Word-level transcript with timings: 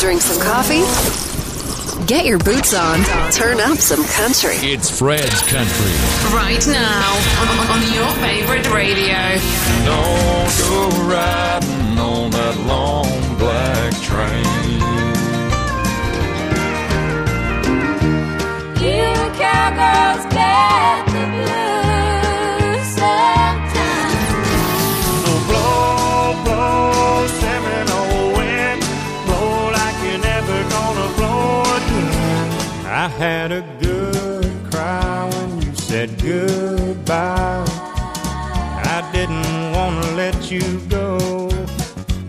Drink 0.00 0.22
some 0.22 0.40
coffee? 0.40 0.80
Get 2.06 2.24
your 2.24 2.38
boots 2.38 2.72
on. 2.72 3.04
Turn 3.32 3.60
up 3.60 3.76
some 3.76 4.02
country. 4.02 4.56
It's 4.56 4.98
Fred's 4.98 5.42
Country. 5.42 5.92
Right 6.32 6.66
now 6.66 7.20
on, 7.38 7.48
on 7.68 7.82
your 7.92 8.10
favorite 8.24 8.66
radio. 8.72 9.36
Don't 9.84 10.58
go 10.58 10.88
riding 11.06 11.98
on 11.98 12.30
that 12.30 12.56
long 12.66 13.36
black 13.36 13.92
train. 14.00 14.40
You 18.80 19.12
cowgirls 19.36 20.24
get 20.32 21.09
you 40.50 40.80
go, 40.88 41.48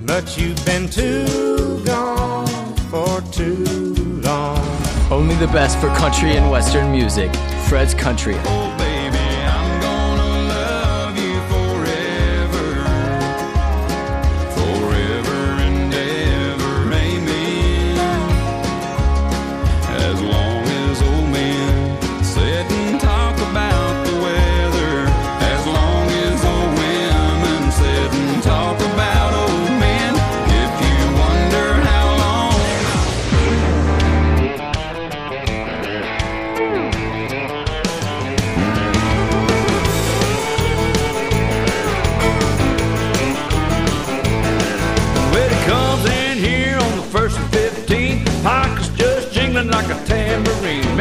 but 0.06 0.38
you've 0.38 0.64
been 0.66 0.88
too 0.88 1.84
gone 1.84 2.76
for 2.92 3.22
too 3.32 3.96
long. 4.22 4.60
Only 5.10 5.36
the 5.36 5.48
best 5.48 5.80
for 5.80 5.88
country 5.96 6.38
and 6.38 6.52
western 6.52 6.92
music. 6.92 7.34
Fred's 7.68 7.94
Country. 7.94 8.36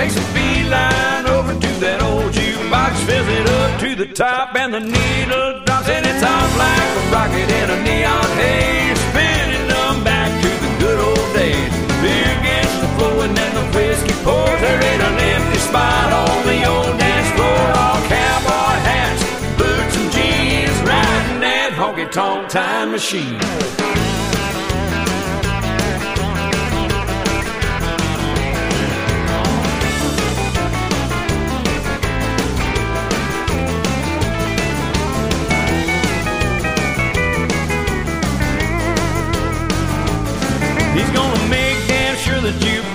Makes 0.01 0.17
a 0.17 0.33
beeline 0.33 1.27
over 1.27 1.53
to 1.53 1.71
that 1.85 2.01
old 2.01 2.33
jukebox, 2.33 3.05
fills 3.05 3.29
it 3.29 3.47
up 3.47 3.81
to 3.81 3.95
the 3.95 4.09
top, 4.09 4.57
and 4.57 4.73
the 4.73 4.81
needle 4.81 5.61
drops, 5.69 5.93
and 5.93 6.07
it's 6.09 6.25
off 6.25 6.53
like 6.57 6.91
a 6.97 7.05
rocket 7.13 7.45
in 7.45 7.69
a 7.69 7.79
neon 7.85 8.31
haze, 8.41 8.97
spinning 9.13 9.69
them 9.69 10.01
back 10.01 10.33
to 10.41 10.49
the 10.49 10.71
good 10.81 11.01
old 11.05 11.29
days. 11.37 11.69
Beer 12.01 12.33
gets 12.41 12.73
to 12.81 12.89
flowing 12.97 13.37
and 13.37 13.53
the 13.61 13.67
whiskey 13.77 14.17
pours. 14.25 14.61
There 14.65 14.81
ain't 14.81 15.05
an 15.05 15.21
empty 15.37 15.61
spot 15.69 16.09
on 16.17 16.49
the 16.49 16.65
old 16.65 16.97
dance 16.97 17.29
floor. 17.37 17.61
All 17.77 18.01
cowboy 18.09 18.81
hats, 18.89 19.21
boots 19.61 20.01
and 20.01 20.09
jeans, 20.17 20.81
riding 20.81 21.45
that 21.45 21.77
honky 21.77 22.09
tonk 22.09 22.49
time 22.49 22.89
machine. 22.97 23.37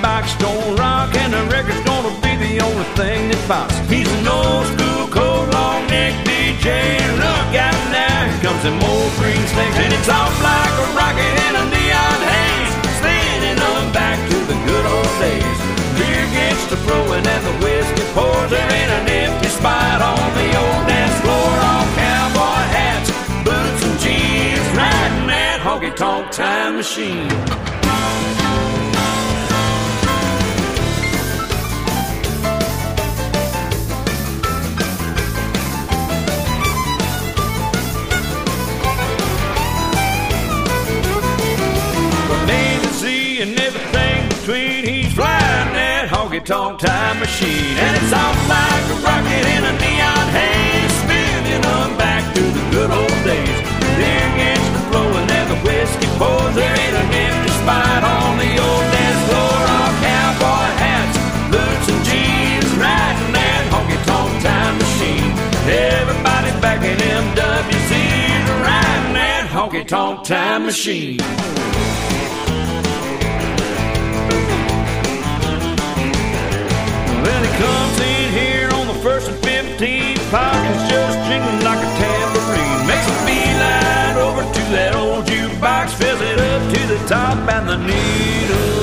Jukebox 0.06 0.38
don't 0.40 0.76
rock 0.78 1.16
and 1.16 1.34
the 1.34 1.44
record's 1.50 1.82
gonna 1.84 2.14
be 2.22 2.36
the 2.38 2.62
only 2.62 2.86
thing 2.96 3.30
that 3.30 3.42
pops. 3.48 3.76
He's 3.90 4.10
an 4.20 4.28
old 4.28 4.66
school 4.74 5.08
cold 5.10 5.50
long 5.54 5.88
neck 5.88 6.14
DJ. 6.26 7.00
Look 7.18 7.52
out 7.58 7.82
now, 7.92 8.30
here 8.30 8.42
comes 8.42 8.62
them 8.64 8.78
old 8.82 9.12
green 9.18 9.42
snakes 9.54 9.78
and 9.82 9.94
it's 9.94 10.10
off 10.10 10.34
like 10.44 10.74
a 10.86 10.88
rocket 10.94 11.34
in 11.46 11.54
a 11.58 11.66
neon 11.74 12.20
haze, 12.22 12.74
spinning 13.02 13.60
on 13.60 13.92
back 13.94 14.18
to 14.30 14.38
the 14.46 14.58
good 14.70 14.86
old 14.86 15.14
days. 15.18 15.60
Beer 15.98 16.26
gets 16.38 16.62
to 16.70 16.78
flowing 16.86 17.26
and 17.26 17.44
the 17.46 17.56
whiskey 17.66 18.06
pours. 18.14 18.50
There 18.50 18.62
ain't 18.62 18.92
an 19.00 19.10
empty 19.10 19.50
spot 19.50 20.02
on 20.02 20.28
the 20.38 20.48
old 20.54 20.84
dance 20.86 21.18
floor. 21.22 21.50
All 21.66 21.86
cowboy 21.98 22.64
hats, 22.78 23.10
boots 23.42 23.82
and 23.82 23.98
jeans, 24.04 24.68
riding 24.78 25.28
that 25.34 25.60
honky 25.66 25.96
tonk 25.96 26.30
time 26.32 26.78
machine. 26.78 27.84
And 43.46 43.60
everything 43.60 44.22
between. 44.30 44.82
He's 44.86 45.14
flying 45.14 45.70
that 45.78 46.10
honky 46.10 46.42
tonk 46.44 46.80
time 46.80 47.20
machine. 47.20 47.78
And 47.78 47.94
it's 48.02 48.14
off 48.14 48.38
like 48.50 48.86
a 48.90 48.98
rocket 49.06 49.46
in 49.46 49.62
a 49.62 49.74
neon 49.78 50.28
haze, 50.34 50.94
spinning 51.06 51.64
on 51.78 51.94
back 51.98 52.26
to 52.34 52.42
the 52.42 52.64
good 52.74 52.90
old 52.90 53.20
days. 53.22 53.58
Beer 53.98 54.28
gets 54.40 54.66
to 54.74 54.82
flowing 54.90 55.30
and 55.30 55.48
the 55.54 55.60
whiskey 55.62 56.10
pours. 56.18 56.54
There 56.58 56.74
ain't 56.74 56.98
an 56.98 57.10
empty 57.14 57.52
spot 57.62 58.02
on 58.02 58.42
the 58.42 58.52
old 58.58 58.86
dance 58.90 59.22
floor. 59.30 59.58
All 59.78 59.94
cowboy 60.02 60.70
hats, 60.82 61.16
boots 61.54 61.88
and 61.94 62.02
jeans, 62.02 62.70
riding 62.82 63.32
that 63.38 63.64
honky 63.70 64.00
tonk 64.10 64.32
time 64.42 64.76
machine. 64.82 65.32
Everybody 65.70 66.50
back 66.66 66.82
in 66.82 66.98
MWC's 66.98 68.46
riding 68.66 69.14
that 69.14 69.46
honky 69.54 69.86
tonk 69.86 70.26
time 70.26 70.66
machine. 70.66 71.22
Comes 77.58 78.00
in 78.00 78.32
here 78.34 78.70
on 78.74 78.88
the 78.88 79.00
first 79.02 79.30
and 79.30 79.40
15th, 79.44 80.20
pockets 80.32 80.82
just 80.90 81.18
jingling 81.28 81.64
like 81.64 81.80
a 81.80 81.92
tambourine. 82.00 82.88
Makes 82.88 83.08
a 83.08 83.18
beeline 83.26 84.18
over 84.28 84.44
to 84.44 84.62
that 84.76 84.96
old 84.96 85.26
jukebox, 85.26 85.90
fills 86.00 86.22
it 86.22 86.40
up 86.40 86.62
to 86.74 86.82
the 86.88 87.00
top, 87.08 87.38
and 87.56 87.68
the 87.70 87.78
needle. 87.78 88.76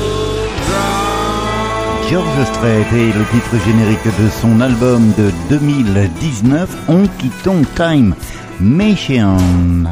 George 2.08 2.44
Strait 2.52 2.84
est 2.92 3.12
le 3.16 3.24
titre 3.32 3.56
générique 3.64 4.04
de 4.04 4.28
son 4.40 4.60
album 4.60 5.12
de 5.16 5.30
2019, 5.48 6.68
Honky 6.88 7.30
Tonk 7.42 7.66
Time 7.74 8.14
Machine. 8.60 9.88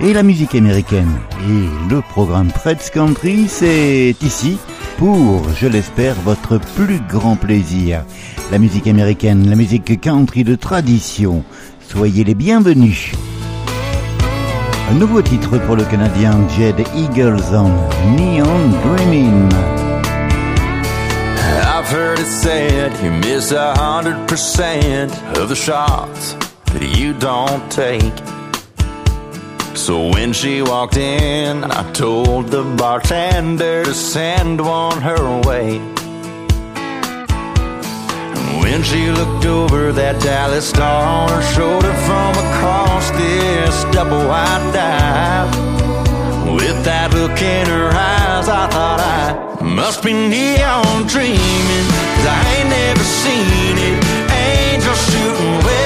Et 0.00 0.14
la 0.14 0.22
musique 0.22 0.54
américaine 0.54 1.18
et 1.46 1.90
le 1.92 2.00
programme 2.00 2.50
Fred's 2.50 2.88
Country, 2.88 3.48
c'est 3.48 4.14
ici 4.22 4.58
pour, 4.98 5.48
je 5.54 5.68
l'espère, 5.68 6.16
votre 6.16 6.58
plus 6.58 7.00
grand 7.08 7.36
plaisir. 7.36 8.04
La 8.50 8.58
musique 8.58 8.88
américaine, 8.88 9.48
la 9.48 9.54
musique 9.54 10.00
country 10.00 10.42
de 10.42 10.56
tradition. 10.56 11.44
Soyez 11.80 12.24
les 12.24 12.34
bienvenus. 12.34 13.12
Un 14.90 14.94
nouveau 14.94 15.22
titre 15.22 15.56
pour 15.58 15.76
le 15.76 15.84
Canadien 15.84 16.36
Jed 16.56 16.80
Eagleson, 16.96 17.70
Neon 18.16 18.70
Dreaming. 18.84 19.48
So 29.78 30.10
when 30.10 30.32
she 30.32 30.60
walked 30.60 30.96
in, 30.96 31.62
I 31.62 31.92
told 31.92 32.48
the 32.48 32.64
bartender 32.64 33.84
to 33.84 33.94
send 33.94 34.60
one 34.60 35.00
her 35.00 35.40
way. 35.42 35.78
And 38.34 38.60
when 38.60 38.82
she 38.82 39.10
looked 39.10 39.46
over 39.46 39.92
that 39.92 40.20
Dallas 40.20 40.68
star 40.68 41.04
on 41.06 41.28
her 41.30 41.42
shoulder 41.54 41.94
from 42.08 42.32
across 42.46 43.10
this 43.12 43.84
double 43.94 44.26
wide 44.26 44.74
dive, 44.74 45.48
with 46.52 46.84
that 46.84 47.14
look 47.14 47.40
in 47.40 47.66
her 47.68 47.88
eyes, 47.88 48.48
I 48.48 48.66
thought 48.68 49.00
I 49.00 49.62
must 49.64 50.02
be 50.02 50.12
neon 50.12 51.06
dreaming. 51.06 51.86
Cause 52.18 52.26
I 52.26 52.42
ain't 52.58 52.68
never 52.68 53.04
seen 53.04 53.78
it. 53.78 53.96
Angels 54.28 55.00
shooting 55.06 55.77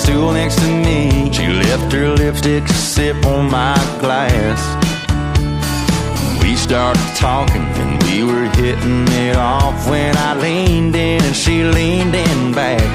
stool 0.00 0.32
next 0.32 0.56
to 0.56 0.66
me. 0.66 1.30
She 1.32 1.46
left 1.46 1.92
her 1.92 2.08
lipstick 2.08 2.64
to 2.64 2.72
sip 2.72 3.24
on 3.26 3.50
my 3.50 3.76
glass. 4.00 4.60
We 6.42 6.56
started 6.56 7.06
talking 7.16 7.66
and 7.82 8.02
we 8.04 8.24
were 8.24 8.48
hitting 8.60 9.06
it 9.26 9.36
off 9.36 9.88
when 9.88 10.16
I 10.16 10.34
leaned 10.34 10.96
in 10.96 11.22
and 11.22 11.36
she 11.36 11.64
leaned 11.64 12.14
in 12.14 12.52
back. 12.52 12.90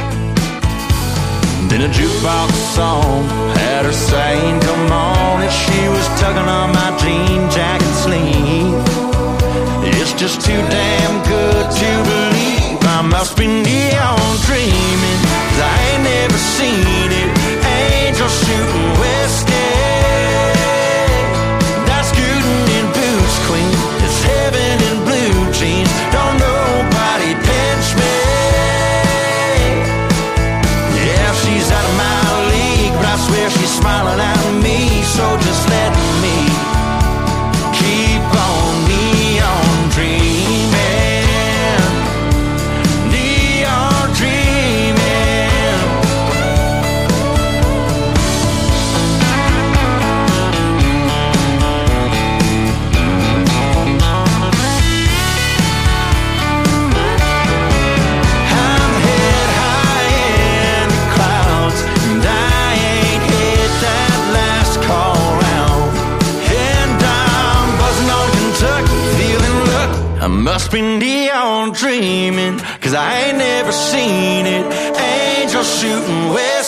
Then 1.69 1.81
a 1.81 1.91
jukebox 1.97 2.51
song 2.75 3.23
had 3.59 3.85
her 3.85 3.97
saying, 4.11 4.59
Come 4.61 4.91
on, 4.91 5.41
and 5.41 5.55
she 5.63 5.81
was 5.95 6.05
tugging 6.19 6.49
on 6.59 6.69
my 6.79 6.89
jean 7.01 7.41
jacket 7.51 7.95
sleeve. 8.03 8.77
It's 9.93 10.13
just 10.13 10.41
too 10.41 10.61
damn 10.79 11.15
good 11.23 11.65
to 11.81 11.89
believe. 12.09 12.55
I 12.97 13.01
must 13.01 13.35
be 13.37 13.47
neon 13.47 14.21
dreaming, 14.47 15.14
I 15.59 15.75
ain't 15.91 16.03
never 16.03 16.37
seen 16.37 17.11
it. 17.21 17.29
Angel 17.65 18.27
shooting 18.27 18.94
I 70.65 70.67
must 70.67 70.73
be 70.73 70.81
neon 70.81 71.73
dreaming, 71.73 72.57
cause 72.81 72.95
I 72.95 73.27
ain't 73.27 73.37
never 73.37 73.71
seen 73.71 74.47
it. 74.47 74.65
Angels 74.97 75.79
shooting 75.79 76.33
whiskey. 76.33 76.64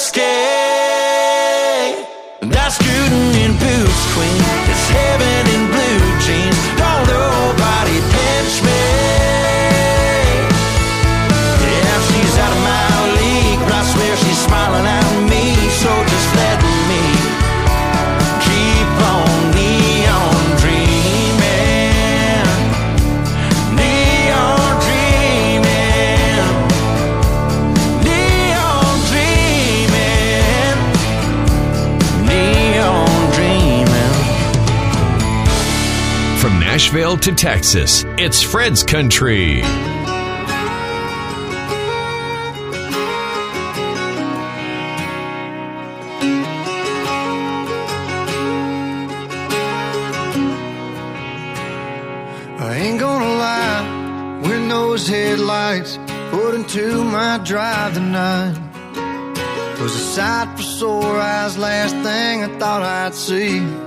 Nashville 36.98 37.18
to 37.18 37.32
Texas, 37.32 38.04
it's 38.18 38.42
Fred's 38.42 38.82
Country. 38.82 39.62
I 52.60 52.74
ain't 52.74 53.00
gonna 53.00 53.38
lie, 53.38 54.40
when 54.42 54.68
those 54.68 55.08
headlights 55.08 56.00
put 56.32 56.56
into 56.56 57.04
my 57.04 57.38
drive 57.44 57.94
tonight 57.94 58.58
was 59.80 59.94
a 59.94 60.00
sight 60.00 60.58
for 60.58 60.64
sore 60.64 61.20
eyes, 61.20 61.60
last 61.60 61.94
thing 61.98 62.44
I 62.44 62.58
thought 62.58 62.82
I'd 62.82 63.14
see. 63.14 63.87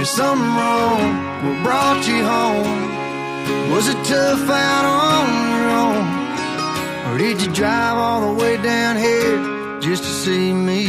Is 0.00 0.08
something 0.08 0.46
wrong? 0.56 1.12
What 1.44 1.62
brought 1.62 2.08
you 2.08 2.24
home? 2.24 3.70
Was 3.70 3.86
it 3.86 4.02
tough 4.06 4.48
out 4.48 4.86
on 4.88 5.26
your 5.52 5.66
own? 5.82 6.04
Or 7.12 7.18
did 7.18 7.42
you 7.42 7.52
drive 7.52 7.98
all 7.98 8.32
the 8.32 8.40
way 8.42 8.56
down 8.56 8.96
here 8.96 9.36
just 9.82 10.02
to 10.04 10.08
see 10.08 10.54
me? 10.54 10.86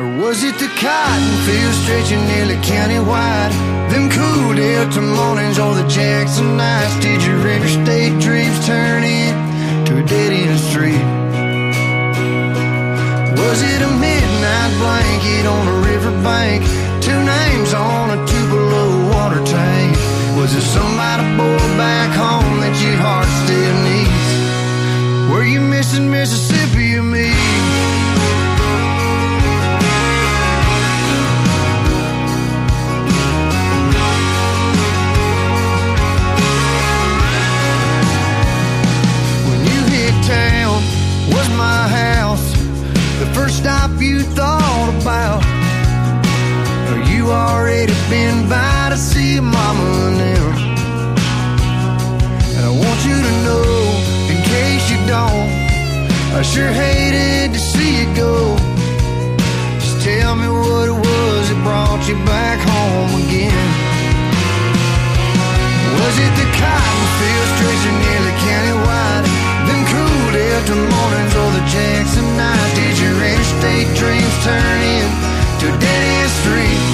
Or 0.00 0.06
was 0.18 0.42
it 0.42 0.58
the 0.58 0.66
cotton 0.82 1.30
fields 1.46 1.78
stretching 1.84 2.26
nearly 2.26 2.58
county-wide? 2.66 3.52
Them 3.92 4.10
cool 4.10 4.56
Delta 4.56 5.00
mornings 5.00 5.60
or 5.60 5.76
the 5.76 5.86
Jackson 5.86 6.56
nights? 6.56 6.98
Did 6.98 7.22
your 7.22 7.46
interstate 7.46 8.20
dreams 8.20 8.66
turn 8.66 9.04
into 9.04 9.96
a 9.96 10.02
dead-end 10.02 10.58
street? 10.58 11.04
Was 13.38 13.62
it 13.62 13.80
a 13.80 13.90
midnight 14.40 14.72
blanket 14.78 15.46
on 15.46 15.68
a 15.68 15.76
riverbank? 15.86 16.64
Two 17.02 17.20
names 17.24 17.74
on 17.74 18.10
a 18.10 18.26
Tupelo 18.26 19.12
water 19.12 19.44
tank? 19.44 19.96
Was 20.36 20.54
it 20.54 20.62
somebody 20.62 21.24
boy 21.36 21.58
back 21.76 22.10
home 22.16 22.60
that 22.60 22.74
your 22.82 22.96
heart 22.96 23.28
still 23.44 23.76
needs? 23.88 25.30
Were 25.30 25.44
you 25.44 25.60
missing 25.60 26.10
Mississippi 26.10 26.96
or 26.96 27.02
me? 27.02 27.30
When 39.48 39.60
you 39.70 39.80
hit 39.94 40.14
town, 40.24 40.82
was 41.34 41.48
my 41.50 41.88
house 41.88 42.49
first 43.50 43.62
stop 43.62 43.90
you 44.00 44.20
thought 44.20 44.90
about? 45.00 45.42
Or 46.90 46.98
you 47.10 47.30
already 47.30 47.92
been 48.08 48.48
by 48.48 48.90
to 48.90 48.96
see 48.96 49.34
your 49.34 49.42
mama 49.42 49.82
them? 50.18 50.54
And 52.54 52.64
I 52.64 52.70
want 52.70 53.00
you 53.08 53.16
to 53.28 53.32
know, 53.46 53.66
in 54.30 54.38
case 54.42 54.90
you 54.90 54.98
don't, 55.06 55.48
I 56.36 56.42
sure 56.42 56.72
hated 56.72 57.52
to 57.52 57.58
see 57.58 58.00
you 58.00 58.14
go. 58.14 58.56
Just 59.78 60.00
tell 60.02 60.36
me 60.36 60.48
what 60.48 60.88
it 60.88 60.98
was 61.08 61.48
that 61.50 61.60
brought 61.64 62.02
you 62.08 62.16
back 62.26 62.58
home 62.58 63.12
again. 63.26 63.68
Was 65.98 66.16
it 66.18 66.32
the 66.40 66.46
cotton 66.60 67.06
fields 67.18 67.50
stretching 67.56 67.98
nearly 68.04 68.34
county-wide? 68.46 69.10
Them 69.10 69.19
Delta 70.60 70.76
mornings 70.76 71.34
or 71.36 71.50
the 71.56 71.64
Jackson 71.72 72.36
nights? 72.36 72.74
Did 72.76 72.98
your 73.00 73.16
interstate 73.16 73.88
dreams 73.96 74.34
turn 74.44 74.80
into 74.92 75.72
a 75.72 75.76
dead-end 75.80 76.30
street? 76.36 76.84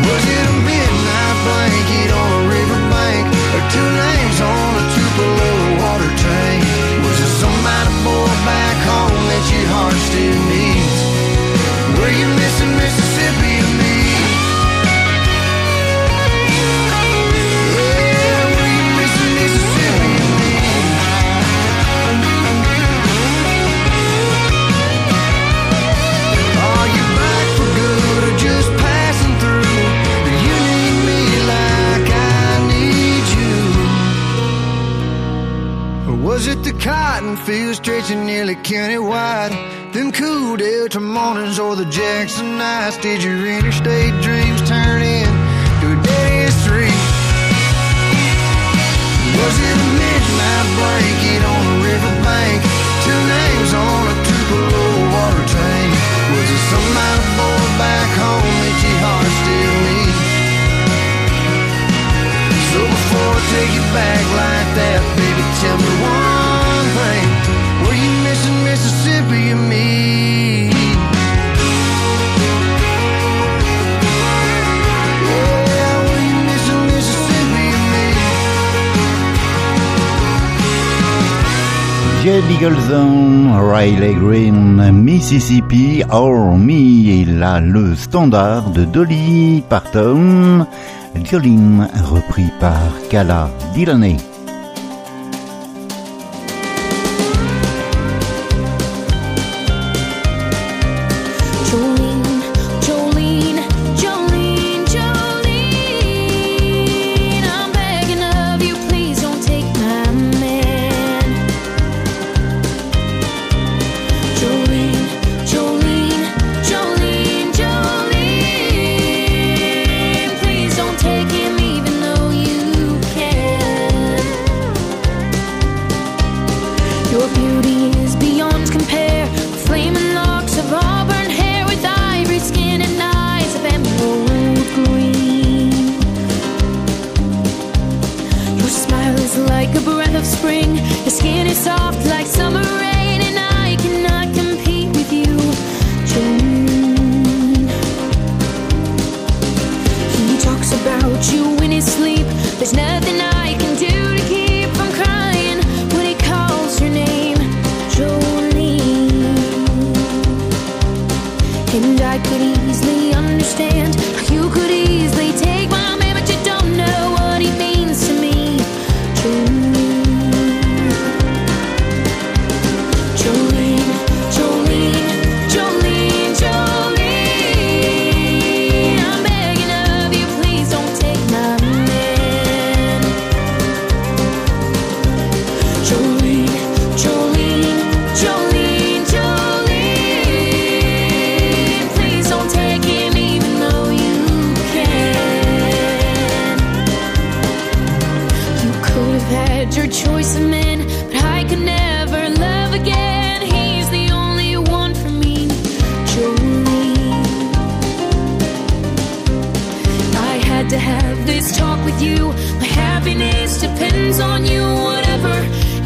Was 0.00 0.24
it 0.32 0.44
a 0.48 0.56
midnight 0.64 1.36
blanket 1.44 2.08
on 2.08 2.28
a 2.40 2.42
riverbank? 2.48 3.24
Or 3.52 3.62
two 3.68 3.84
names 3.84 4.38
on 4.40 4.70
a 4.80 4.84
Tupelo 4.96 5.52
water 5.76 6.12
tank? 6.24 6.64
Was 7.04 7.20
it 7.20 7.32
somebody 7.36 7.92
boy 8.00 8.32
back 8.48 8.78
home 8.88 9.20
that 9.28 9.44
your 9.52 9.66
heart 9.76 9.98
still 10.08 10.40
needs? 10.48 10.98
Were 12.00 12.14
you 12.16 12.28
missing 12.32 12.72
Mississippi 12.80 13.81
cotton 37.22 37.36
fields 37.44 37.78
stretching 37.78 38.26
nearly 38.26 38.56
countywide. 38.56 39.52
Them 39.92 40.10
cool 40.12 40.56
Delta 40.56 41.00
mornings 41.00 41.58
or 41.58 41.76
the 41.76 41.84
Jackson 41.86 42.58
nights. 42.58 42.96
Did 42.98 43.22
your 43.22 43.46
interstate 43.46 44.14
dreams 44.22 44.60
turn 44.68 45.02
in 45.02 45.30
to 45.80 45.86
a 45.92 46.02
dead 46.02 46.50
street? 46.62 47.00
Was 49.38 49.54
it 49.68 49.76
a 49.76 49.88
midnight 50.02 50.66
blanket 50.78 51.42
on 51.46 51.62
a 51.62 51.76
riverbank? 51.86 52.58
Two 53.06 53.22
names 53.38 53.70
on 53.74 54.02
a 54.10 54.16
Tupelo 54.26 54.86
water 55.14 55.46
tank. 55.46 55.92
Was 56.34 56.48
it 56.50 56.62
some 56.70 56.88
minor 56.96 57.30
boy 57.38 57.62
back 57.78 58.08
home 58.18 58.50
that 58.66 58.76
your 58.82 58.98
heart 59.04 59.32
still 59.38 59.76
needs? 59.86 60.22
So 62.72 62.78
before 62.82 63.30
I 63.30 63.42
take 63.54 63.72
you 63.78 63.84
back 63.94 64.24
like 64.42 64.68
that, 64.78 65.00
baby, 65.16 65.44
tell 65.60 65.78
me 65.78 65.92
one. 66.02 66.21
Jed 82.22 82.44
Eagleson, 82.54 83.50
Riley 83.50 84.14
Green, 84.14 84.92
Mississippi 84.92 86.04
or 86.08 86.56
Me, 86.56 87.20
et 87.20 87.24
là 87.24 87.58
le 87.60 87.96
standard 87.96 88.70
de 88.70 88.84
Dolly 88.84 89.60
Parton, 89.68 90.64
Jolene, 91.24 91.88
repris 92.04 92.48
par 92.60 92.78
Kala 93.10 93.50
Delaney. 93.74 94.31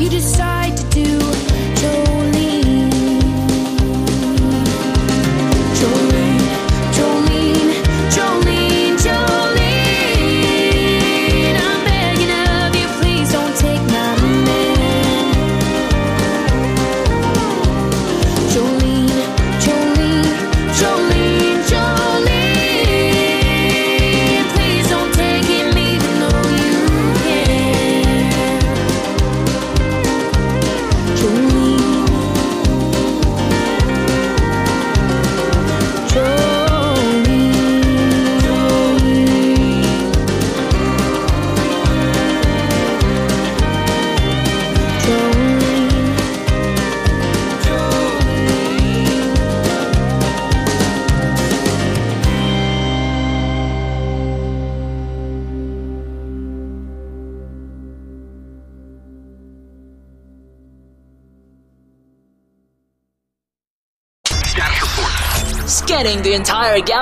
You 0.06 0.10
decide 0.12 0.55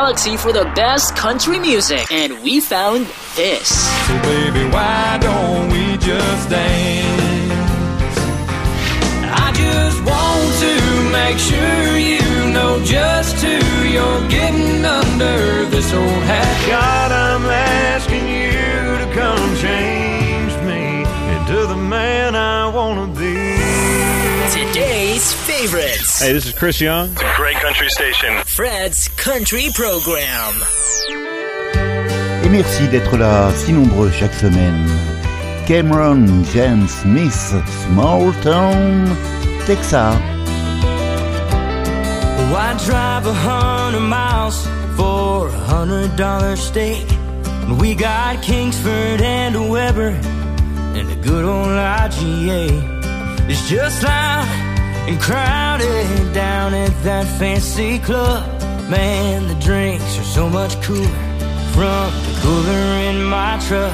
galaxy 0.05 0.37
for 0.37 0.53
the 0.53 0.71
best 0.77 1.17
country 1.17 1.59
music, 1.59 2.13
and 2.13 2.43
we 2.43 2.61
found 2.61 3.07
this. 3.37 3.69
So 4.07 4.13
baby, 4.21 4.63
why 4.69 5.17
don't 5.19 5.71
we 5.71 5.97
just 5.97 6.51
dance? 6.51 8.19
I 9.33 9.51
just 9.57 9.99
want 10.05 10.51
to 10.65 10.75
make 11.11 11.39
sure 11.39 11.97
you 11.97 12.53
know 12.53 12.85
just 12.85 13.37
who 13.37 13.57
you're 13.89 14.29
getting 14.29 14.85
under 14.85 15.65
this 15.71 15.91
old 15.95 16.23
hat. 16.29 16.69
God, 16.69 17.11
I'm 17.11 17.47
asking 17.47 18.29
you 18.29 18.99
to 19.01 19.09
come 19.15 19.57
change 19.57 20.53
me 20.69 21.01
into 21.35 21.67
the 21.67 21.77
man 21.77 22.37
I 22.37 22.69
want 22.69 23.01
to 23.01 23.21
be. 23.21 23.55
Today's 24.53 25.33
favorites. 25.33 26.21
Hey, 26.21 26.35
this 26.35 26.45
is 26.45 26.53
Chris 26.53 26.79
Young. 26.79 27.09
Great 27.37 27.54
country 27.65 27.89
station. 27.89 28.37
Fred's 28.45 29.09
Country 29.17 29.71
Program. 29.73 30.55
Et 32.45 32.49
merci 32.51 32.87
d'être 32.89 33.17
là 33.17 33.51
si 33.57 33.73
nombreux 33.73 34.11
chaque 34.11 34.35
semaine. 34.35 34.87
Cameron 35.67 36.45
James 36.53 36.87
Smith, 36.87 37.55
Small 37.87 38.35
Town, 38.43 39.09
Texas. 39.65 40.15
Why 42.53 42.75
drive 42.85 43.27
a 43.27 43.33
hundred 43.33 44.01
miles 44.01 44.69
for 44.95 45.49
a 45.49 45.59
hundred 45.73 46.15
dollar 46.17 46.57
steak? 46.57 47.07
We 47.81 47.95
got 47.95 48.43
Kingsford 48.43 49.23
and 49.23 49.71
Weber 49.71 50.13
and 50.99 51.11
a 51.11 51.17
good 51.23 51.47
old 51.47 51.69
IGA. 51.69 53.49
It's 53.49 53.67
just 53.71 54.03
loud 54.03 54.64
and 55.07 55.21
crowded 55.21 56.33
down 56.33 56.73
at 56.73 56.93
that 57.03 57.27
fancy 57.39 57.99
club. 57.99 58.45
Man, 58.89 59.49
the 59.49 59.55
drinks 59.57 60.19
are 60.19 60.31
so 60.39 60.49
much 60.49 60.81
cooler 60.83 61.19
from 61.75 62.09
the 62.27 62.35
cooler 62.41 62.85
in 63.09 63.23
my 63.25 63.61
truck. 63.67 63.93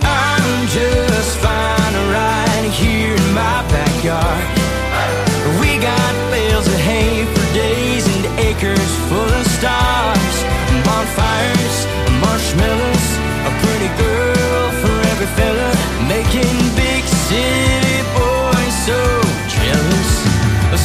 I'm 0.00 0.66
just 0.68 1.36
fine 1.38 1.94
right 2.16 2.70
here 2.80 3.14
in 3.14 3.28
my 3.34 3.60
backyard. 3.68 4.44
We 5.60 5.76
got 5.78 6.12
bales 6.32 6.66
of 6.66 6.80
hay 6.80 7.24
for 7.34 7.46
days 7.52 8.04
and 8.08 8.24
acres 8.40 8.90
full 9.08 9.32
of 9.40 9.46
stars, 9.58 10.36
bonfires, 10.84 11.76
marshmallows, 12.24 13.06
a 13.48 13.52
pretty 13.60 13.90
girl 14.00 14.70
for 14.80 14.96
every 15.12 15.30
fella. 15.36 15.74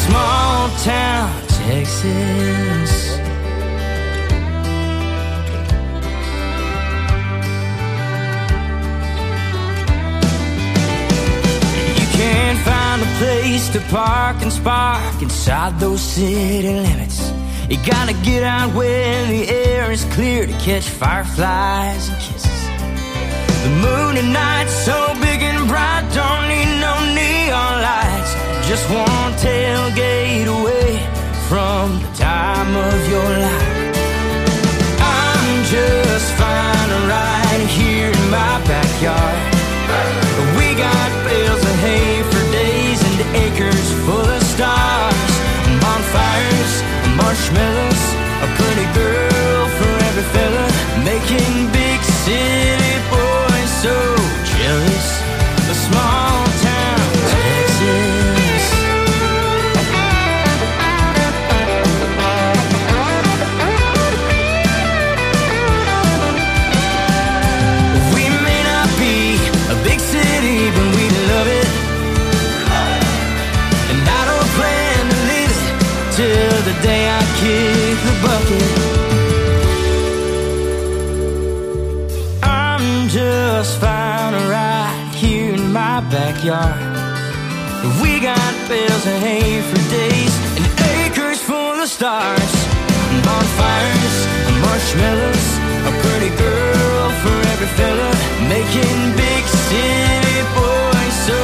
small 0.09 0.69
town 0.79 1.29
Texas. 1.47 2.91
You 11.99 12.07
can't 12.17 12.59
find 12.59 13.01
a 13.01 13.11
place 13.19 13.69
to 13.69 13.79
park 13.91 14.37
and 14.41 14.51
spark 14.51 15.21
inside 15.21 15.79
those 15.79 16.01
city 16.01 16.63
limits. 16.63 17.31
You 17.69 17.77
gotta 17.85 18.13
get 18.23 18.41
out 18.43 18.73
when 18.73 19.29
the 19.29 19.47
air 19.47 19.91
is 19.91 20.03
clear 20.15 20.47
to 20.47 20.53
catch 20.53 20.87
fireflies 20.89 22.09
and 22.09 22.17
kisses. 22.17 22.59
The 23.63 23.71
moon 23.85 24.17
at 24.17 24.29
night's 24.39 24.73
so 24.73 24.99
big 25.21 25.39
and 25.49 25.67
bright, 25.67 26.03
don't 26.19 26.47
need 26.53 26.71
no 26.85 26.93
neon 27.13 27.81
light. 27.87 28.18
Just 28.69 28.87
one 28.91 29.33
tailgate 29.41 30.45
away 30.45 31.01
from 31.49 31.99
the 32.03 32.11
time 32.13 32.75
of 32.77 32.99
your 33.09 33.31
life. 33.41 33.97
I'm 35.01 35.65
just 35.65 36.29
fine 36.37 36.91
right 37.09 37.65
here 37.65 38.11
in 38.13 38.29
my 38.29 38.61
backyard. 38.69 39.41
We 40.53 40.77
got 40.77 41.09
bales 41.25 41.63
of 41.65 41.75
hay 41.81 42.21
for 42.29 42.43
days 42.53 43.01
and 43.09 43.17
acres 43.41 43.89
full 44.05 44.29
of 44.37 44.43
stars, 44.53 45.31
bonfires, 45.81 46.73
marshmallows, 47.17 48.03
a 48.45 48.47
pretty 48.53 48.87
girl 48.93 49.65
for 49.81 49.93
every 50.13 50.27
fella, 50.29 50.67
making 51.01 51.73
big 51.73 51.99
city 52.21 52.95
boys 53.09 53.71
so 53.81 53.97
jealous. 54.45 55.09
A 55.57 55.75
small 55.89 56.38
backyard. 86.39 86.79
We 88.01 88.19
got 88.19 88.53
bales 88.69 89.05
of 89.05 89.19
hay 89.19 89.61
for 89.61 89.81
days 89.89 90.33
and 90.55 90.65
acres 91.03 91.41
full 91.41 91.81
of 91.81 91.89
stars, 91.89 92.51
bonfires, 93.25 94.17
marshmallows, 94.63 95.47
a 95.83 95.91
pretty 96.03 96.31
girl 96.37 97.09
for 97.21 97.37
every 97.51 97.71
fella, 97.75 98.11
making 98.47 98.99
big 99.15 99.43
city 99.67 100.39
boys 100.55 101.15
so 101.27 101.41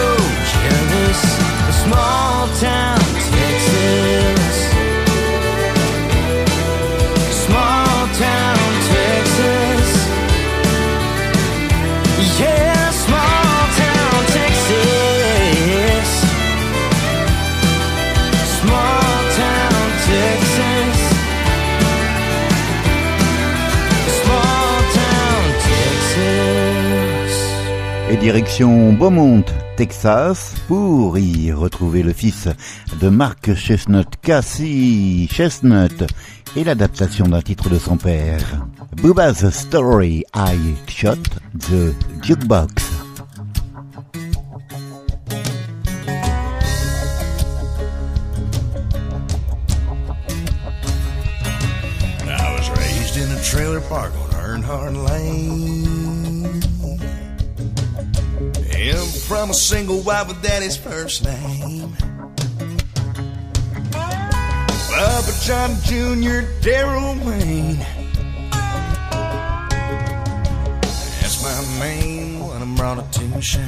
jealous. 0.54 1.22
A 1.68 1.74
small 1.84 2.48
town 2.60 3.00
Texas, 3.32 4.25
direction 28.26 28.94
Beaumont, 28.94 29.46
Texas, 29.78 30.56
pour 30.68 31.16
y 31.16 31.52
retrouver 31.52 32.02
le 32.02 32.12
fils 32.12 32.48
de 33.00 33.08
Mark 33.08 33.54
Chestnut, 33.54 34.08
Cassie 34.20 35.30
Chestnut, 35.32 36.04
et 36.56 36.64
l'adaptation 36.64 37.28
d'un 37.28 37.44
titre 37.44 37.70
de 37.70 37.78
son 37.78 37.98
père. 37.98 38.66
Booba's 38.96 39.48
Story, 39.52 40.24
I 40.34 40.58
Shot 40.88 41.22
the 41.54 41.94
Jukebox. 42.24 42.72
I 52.26 52.56
was 52.58 52.72
raised 52.72 53.18
in 53.18 53.32
a 53.38 53.44
trailer 53.44 53.82
park 53.82 54.14
on 54.16 54.30
Earnhardt 54.32 54.96
Lane. 55.08 56.05
From 59.28 59.50
a 59.50 59.54
single 59.56 60.02
wife 60.02 60.28
with 60.28 60.42
daddy's 60.44 60.78
first 60.78 61.26
name. 61.26 61.96
Papa 63.92 65.32
John 65.42 65.72
Jr., 65.82 66.46
Daryl 66.62 67.18
Wayne. 67.26 67.78
That's 71.22 71.44
my 71.44 71.80
name 71.80 72.48
when 72.48 72.62
I'm 72.62 72.76
brought 72.76 73.12
to 73.14 73.42
shame. 73.42 73.64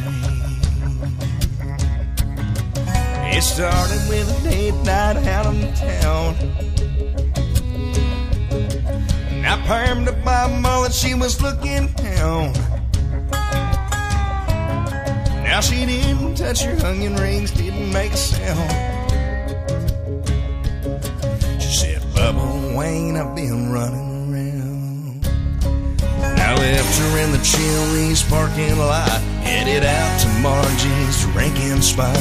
It 3.36 3.42
started 3.42 4.10
with 4.10 4.40
a 4.40 4.50
date 4.50 4.76
night 4.84 5.18
out 5.26 5.56
in 5.56 5.74
town. 5.74 6.36
And 9.32 9.48
I 9.48 9.58
permed 9.66 10.08
up 10.08 10.24
my 10.24 10.60
mullet, 10.60 10.94
she 10.94 11.16
was 11.16 11.42
looking 11.42 11.88
down. 11.94 12.77
Now 15.58 15.62
she 15.62 15.88
didn't 15.88 16.36
touch 16.36 16.62
her 16.66 16.86
onion 16.86 17.16
rings, 17.16 17.50
didn't 17.50 17.92
make 17.92 18.12
a 18.12 18.16
sound. 18.16 18.70
She 21.60 21.70
said, 21.70 22.00
Bubba 22.14 22.78
Wayne, 22.78 23.18
I've 23.18 23.36
been 23.36 23.72
running 23.72 24.32
around. 24.32 25.26
I 26.14 26.54
left 26.54 27.00
her 27.00 27.18
in 27.24 27.32
the 27.32 27.42
Chili's 27.42 28.22
parking 28.22 28.78
lot, 28.78 29.10
headed 29.42 29.84
out 29.84 30.20
to 30.20 30.28
Margie's 30.46 31.26
drinking 31.34 31.82
spot. 31.82 32.14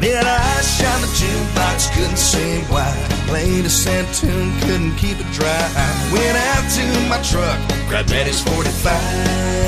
Then 0.00 0.24
I 0.24 0.62
shot 0.62 1.02
the 1.02 1.08
jukebox, 1.20 1.94
couldn't 1.94 2.16
say 2.16 2.62
why. 2.72 2.96
Played 3.26 3.66
a 3.66 3.68
sad 3.68 4.06
tune, 4.14 4.58
couldn't 4.60 4.96
keep 4.96 5.20
it 5.20 5.30
dry. 5.34 5.70
I 5.76 6.12
Went 6.14 6.38
out 6.48 6.64
to 6.76 7.08
my 7.10 7.20
truck, 7.20 7.58
grabbed 7.90 8.08
Daddy's 8.08 8.40
45. 8.40 9.61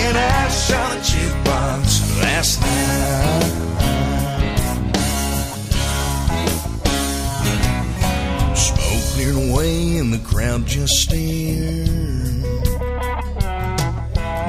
Then 0.00 0.16
I 0.16 0.48
saw 0.48 0.88
the 0.94 1.00
jukebox 1.10 1.86
last 2.22 2.60
night. 2.62 3.50
Smoke 8.56 9.04
cleared 9.12 9.36
away 9.50 9.98
and 9.98 10.12
the 10.12 10.22
crowd 10.30 10.66
just 10.66 10.94
stared. 11.02 11.88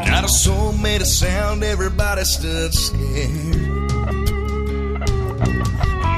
Not 0.07 0.23
a 0.23 0.29
soul 0.29 0.71
made 0.73 1.01
a 1.01 1.05
sound, 1.05 1.63
everybody 1.63 2.23
stood 2.23 2.73
scared. 2.73 3.91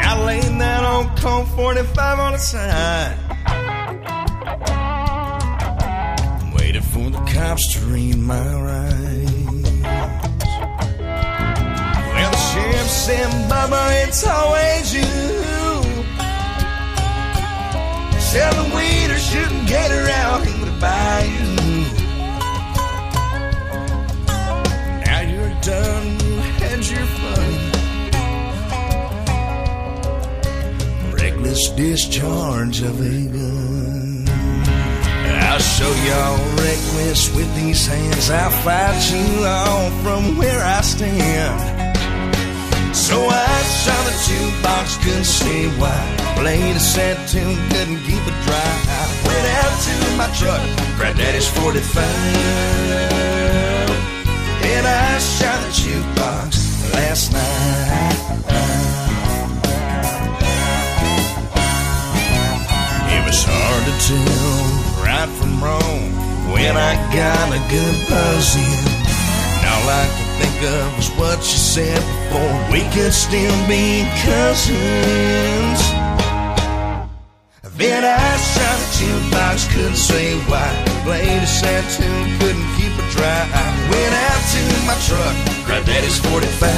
I 0.10 0.24
laid 0.26 0.60
down 0.60 0.84
on 0.86 1.18
Colt 1.18 1.48
45 1.56 2.20
on 2.20 2.32
the 2.34 2.38
side. 2.38 3.18
Waited 6.56 6.84
for 6.84 7.10
the 7.10 7.24
cops 7.34 7.74
to 7.74 7.80
read 7.86 8.18
my 8.18 8.62
rights. 8.62 9.13
The 12.54 12.86
said, 12.88 13.32
Bubba, 13.50 14.06
it's 14.06 14.24
always 14.28 14.94
you. 14.94 15.02
Selling 18.20 18.72
weed 18.76 19.10
or 19.10 19.18
shooting 19.18 19.66
gator 19.66 20.08
out 20.10 20.46
in 20.46 20.62
the 20.62 20.72
bayou. 20.80 21.56
Now 25.06 25.22
you're 25.22 25.56
done, 25.62 26.20
you 26.26 26.36
had 26.62 26.86
your 26.94 27.08
fun. 27.18 27.54
Reckless 31.14 31.70
discharge 31.70 32.82
of 32.82 33.02
a 33.02 33.28
gun. 33.30 34.28
I'll 35.42 35.60
show 35.60 35.94
y'all 36.06 36.38
reckless 36.58 37.34
with 37.36 37.56
these 37.56 37.88
hands. 37.88 38.30
I'll 38.30 38.52
fight 38.62 39.12
you 39.12 39.44
all 39.44 39.90
from 40.04 40.38
where 40.38 40.64
I 40.64 40.82
stand. 40.82 41.73
So 42.94 43.18
I 43.28 43.62
shot 43.82 44.06
the 44.06 44.14
jukebox, 44.26 45.02
couldn't 45.04 45.26
see 45.26 45.68
why. 45.82 45.98
Played 46.38 46.76
a 46.76 46.80
sad 46.80 47.18
tune, 47.28 47.58
couldn't 47.70 47.98
keep 48.06 48.22
it 48.22 48.38
dry. 48.46 48.74
I 48.88 49.24
Went 49.26 49.48
out 49.60 49.74
to 49.86 49.94
my 50.16 50.30
truck, 50.38 50.62
grabbed 50.98 51.18
Daddy's 51.18 51.48
45. 51.48 52.06
And 54.74 54.86
I 54.86 55.18
shot 55.20 55.60
the 55.66 55.72
jukebox 55.74 56.94
last 56.94 57.34
night. 57.34 58.34
It 63.10 63.26
was 63.26 63.44
hard 63.44 63.84
to 63.90 63.94
tell 64.06 65.04
right 65.04 65.30
from 65.40 65.64
wrong 65.64 66.14
when 66.54 66.78
I 66.78 66.94
got 67.12 67.50
a 67.50 67.62
good 67.74 67.96
buzz 68.08 68.56
in. 68.56 68.86
Now 69.64 69.78
like 69.88 70.23
think 70.44 70.60
of 70.68 70.98
was 70.98 71.10
what 71.20 71.38
you 71.40 71.60
said 71.76 72.02
before 72.12 72.56
we 72.72 72.82
could 72.94 73.14
still 73.14 73.58
be 73.68 74.04
cousins. 74.28 75.82
Then 77.76 78.04
I 78.04 78.38
shot 78.52 78.78
a 78.86 78.90
jukebox, 78.98 79.58
couldn't 79.74 79.96
say 79.96 80.38
why. 80.50 80.70
Played 81.04 81.42
a 81.42 81.48
sad 81.48 81.84
tune, 81.96 82.30
couldn't 82.40 82.70
keep 82.78 82.94
it 83.02 83.10
dry. 83.16 83.42
I 83.62 83.66
went 83.92 84.14
out 84.28 84.44
to 84.54 84.62
my 84.88 84.96
truck, 85.08 85.36
grabbed 85.66 85.88
Daddy's 85.88 86.20
45. 86.20 86.70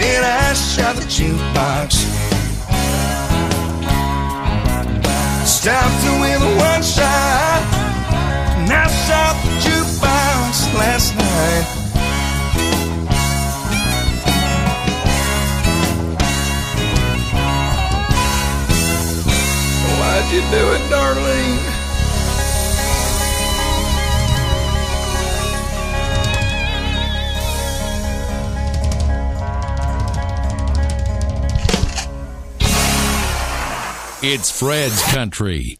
Then 0.00 0.20
I 0.22 0.52
shot 0.54 0.96
the 0.96 1.06
jukebox. 1.16 1.90
Stopped 5.46 6.04
it 6.08 6.16
with 6.20 6.42
one 6.60 6.82
shot. 6.82 7.63
Last 10.74 11.14
night. 11.16 11.64
Why'd 19.98 20.32
you 20.32 20.40
do 20.50 20.72
it, 20.72 20.82
Darlene? 20.90 21.74
It's 34.26 34.50
Fred's 34.50 35.02
Country. 35.12 35.78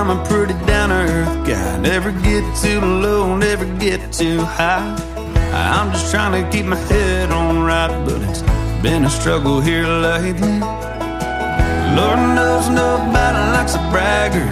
I'm 0.00 0.08
a 0.08 0.24
pretty 0.24 0.54
down 0.64 0.90
earth 0.90 1.46
guy. 1.46 1.78
Never 1.78 2.10
get 2.10 2.42
too 2.56 2.80
low, 2.80 3.36
never 3.36 3.66
get 3.76 4.10
too 4.10 4.40
high. 4.40 4.96
I'm 5.52 5.92
just 5.92 6.10
trying 6.10 6.42
to 6.42 6.50
keep 6.50 6.64
my 6.64 6.76
head 6.76 7.30
on 7.30 7.62
right, 7.62 7.92
but 8.06 8.22
it's 8.22 8.40
been 8.80 9.04
a 9.04 9.10
struggle 9.10 9.60
here 9.60 9.86
lately. 9.86 10.58
Lord 11.98 12.18
knows 12.34 12.70
nobody 12.70 13.40
likes 13.52 13.74
a 13.74 13.82
bragger. 13.92 14.48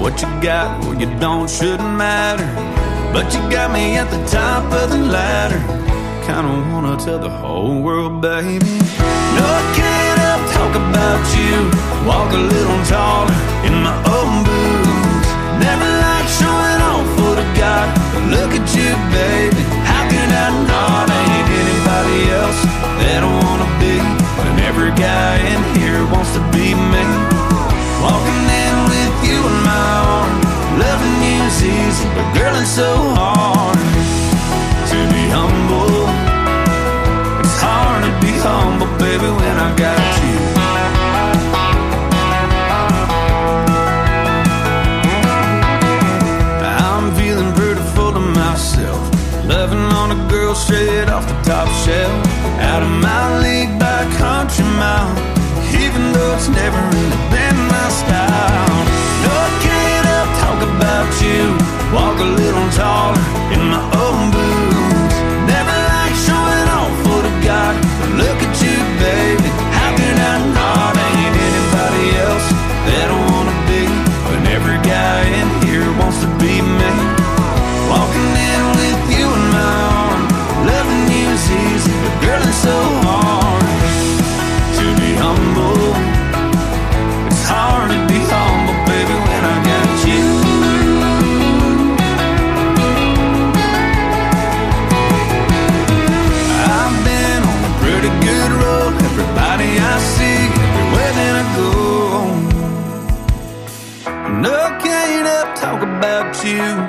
What 0.00 0.22
you 0.22 0.28
got, 0.40 0.84
what 0.84 1.00
you 1.00 1.10
don't, 1.18 1.50
shouldn't 1.50 1.96
matter. 1.96 2.46
But 3.12 3.34
you 3.34 3.40
got 3.50 3.72
me 3.72 3.96
at 3.96 4.08
the 4.12 4.24
top 4.26 4.62
of 4.72 4.90
the 4.90 4.98
ladder. 4.98 5.58
Kinda 6.24 6.72
wanna 6.72 6.96
tell 7.04 7.18
the 7.18 7.30
whole 7.30 7.82
world, 7.82 8.22
baby. 8.22 8.78
No, 9.34 9.44
I 9.58 9.64
can't 9.74 10.52
talk 10.52 10.72
about 10.76 11.24
you. 11.36 12.06
Walk 12.06 12.32
a 12.32 12.36
little 12.36 12.84
taller 12.84 13.43
baby. 19.14 19.62
How 19.86 20.02
can 20.10 20.28
I 20.44 20.48
not? 20.70 21.06
Ain't 21.20 21.48
anybody 21.62 22.18
else 22.40 22.60
that 23.00 23.20
I 23.22 23.30
wanna 23.42 23.68
be. 23.82 23.96
And 24.44 24.56
every 24.70 24.92
guy 24.98 25.34
in 25.52 25.60
here 25.78 26.02
wants 26.14 26.32
to 26.36 26.42
be 26.54 26.74
me. 26.74 27.04
Walking 28.02 28.44
in 28.62 28.76
with 28.90 29.14
you 29.28 29.38
in 29.50 29.56
my 29.70 29.88
arm. 30.14 30.34
Loving 30.82 31.16
you's 31.22 31.58
easy, 31.62 32.06
but 32.16 32.26
girl, 32.36 32.54
it's 32.60 32.74
so 32.82 32.90
hard 33.18 33.78
to 34.90 34.98
be 35.14 35.24
humble. 35.38 35.94
It's 37.40 37.60
hard 37.62 38.02
to 38.06 38.12
be 38.24 38.32
humble, 38.42 38.90
baby, 38.98 39.30
when 39.40 39.56
I 39.66 39.70
got 39.76 40.02
you. 40.24 40.33
A 50.14 50.28
girl 50.28 50.54
straight 50.54 51.08
off 51.08 51.26
the 51.26 51.38
top 51.42 51.68
shelf. 51.82 52.14
Out 52.70 52.82
of 52.82 52.92
my 53.08 53.24
league 53.44 53.74
by 53.78 54.00
country 54.22 54.64
mile. 54.78 55.12
Even 55.82 56.12
though 56.12 56.34
it's 56.36 56.48
never 56.48 56.80
really 56.94 57.20
been 57.34 57.58
my 57.74 57.88
style. 58.00 58.78
No, 59.24 59.30
I 59.48 59.50
can't 59.66 60.06
help 60.14 60.30
talk 60.44 60.60
about 60.72 61.10
you. 61.24 61.42
Walk 61.96 62.16
a 62.20 62.30
little 62.42 62.68
taller 62.78 63.24
in 63.54 63.62
my 63.72 63.82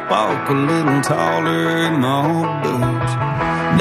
Walk 0.09 0.49
a 0.49 0.53
little 0.53 1.01
taller 1.01 1.77
in 1.87 1.99
my 1.99 2.29
old 2.29 2.61
boots. 2.61 3.13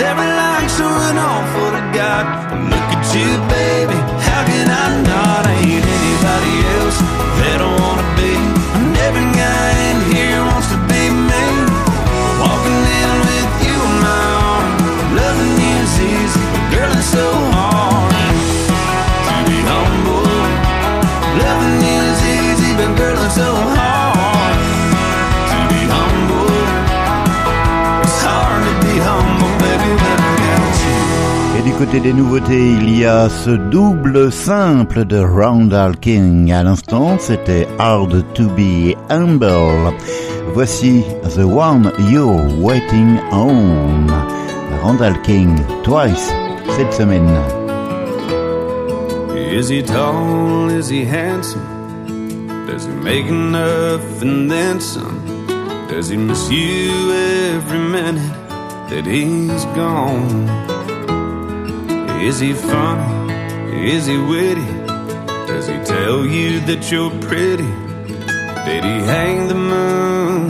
Never 0.01 0.25
like 0.25 0.69
showing 0.73 1.19
off 1.21 1.47
for 1.53 1.69
the 1.77 1.85
God. 1.93 2.25
But 2.49 2.61
look 2.73 2.89
at 2.97 3.05
you, 3.13 3.29
baby. 3.53 3.99
How 4.25 4.43
can 4.49 4.67
I 4.73 5.03
not? 5.05 5.45
Ain't 5.53 5.85
anybody 5.85 6.55
else 6.81 6.99
that 7.41 7.61
I 7.61 7.69
wanna 7.79 8.04
côté 31.95 32.01
des 32.01 32.13
nouveautés, 32.13 32.73
il 32.81 32.99
y 32.99 33.05
a 33.05 33.29
ce 33.29 33.51
double 33.51 34.33
simple 34.33 35.05
de 35.05 35.19
Randall 35.19 35.97
King. 35.97 36.53
À 36.53 36.63
l'instant, 36.63 37.17
c'était 37.19 37.69
Hard 37.79 38.25
to 38.35 38.45
be 38.57 38.97
humble. 39.11 39.93
Voici 40.55 41.05
The 41.37 41.45
One 41.45 41.93
You're 42.11 42.41
Waiting 42.61 43.19
On. 43.31 44.07
Randall 44.83 45.21
King, 45.23 45.57
twice 45.85 46.33
cette 46.77 46.93
semaine. 46.93 47.31
Is 49.37 49.69
he 49.69 49.83
tall? 49.83 50.71
Is 50.71 50.89
he 50.89 51.05
handsome? 51.05 51.63
Does 52.67 52.87
he 52.87 52.93
make 52.93 53.27
enough 53.27 54.23
and 54.23 54.51
then 54.51 54.81
some? 54.81 55.21
Does 55.89 56.09
he 56.09 56.17
miss 56.17 56.51
you 56.51 57.13
every 57.55 57.79
minute 57.79 58.19
that 58.89 59.07
he's 59.07 59.65
gone? 59.77 60.94
Is 62.25 62.39
he 62.41 62.55
funny? 62.55 63.35
Is 63.87 64.07
he 64.07 64.17
witty? 64.17 64.65
Does 65.47 65.67
he 65.67 65.75
tell 65.85 66.25
you 66.25 66.59
that 66.61 66.91
you're 66.91 67.11
pretty? 67.21 67.71
Did 68.65 68.83
he 68.83 68.97
hang 69.13 69.49
the 69.49 69.55
moon? 69.55 70.49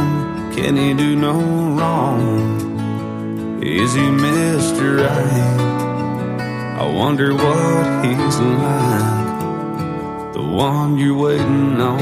Can 0.55 0.77
he 0.77 0.95
do 0.95 1.17
no 1.17 1.33
wrong? 1.77 3.61
Is 3.61 3.93
he 3.93 4.03
Mr. 4.03 4.99
Right? 5.03 6.79
I 6.79 6.87
wonder 6.87 7.35
what 7.35 8.05
he's 8.05 8.39
like, 8.39 10.33
the 10.33 10.43
one 10.43 10.97
you're 10.97 11.19
waiting 11.19 11.81
on. 11.81 11.99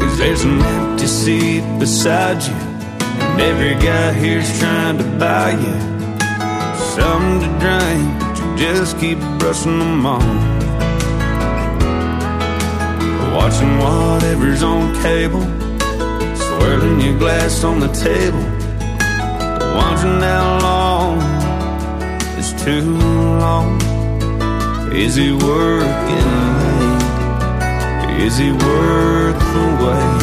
Cause 0.00 0.16
there's 0.16 0.44
an 0.44 0.62
empty 0.62 1.06
seat 1.06 1.78
beside 1.78 2.42
you, 2.42 2.54
and 2.54 3.40
every 3.42 3.74
guy 3.74 4.14
here's 4.14 4.58
trying 4.58 4.96
to 4.96 5.04
buy 5.18 5.50
you 5.50 5.95
something 6.96 7.40
to 7.40 7.48
drink, 7.60 8.04
but 8.20 8.38
you 8.38 8.56
just 8.56 8.98
keep 8.98 9.18
brushing 9.38 9.78
them 9.78 10.06
off. 10.06 10.22
Watching 13.36 13.72
whatever's 13.78 14.62
on 14.62 14.94
cable, 15.02 15.46
swirling 16.44 17.00
your 17.00 17.18
glass 17.18 17.64
on 17.64 17.80
the 17.80 17.92
table. 18.08 18.44
Watching 19.76 20.20
how 20.20 20.58
long 20.68 21.18
is 22.38 22.50
too 22.64 22.96
long. 23.44 23.78
Is 24.92 25.16
he 25.16 25.32
working 25.32 26.30
late? 26.60 27.02
Is 28.24 28.38
he 28.38 28.50
worth 28.52 29.38
the 29.54 29.66
wait? 29.84 30.22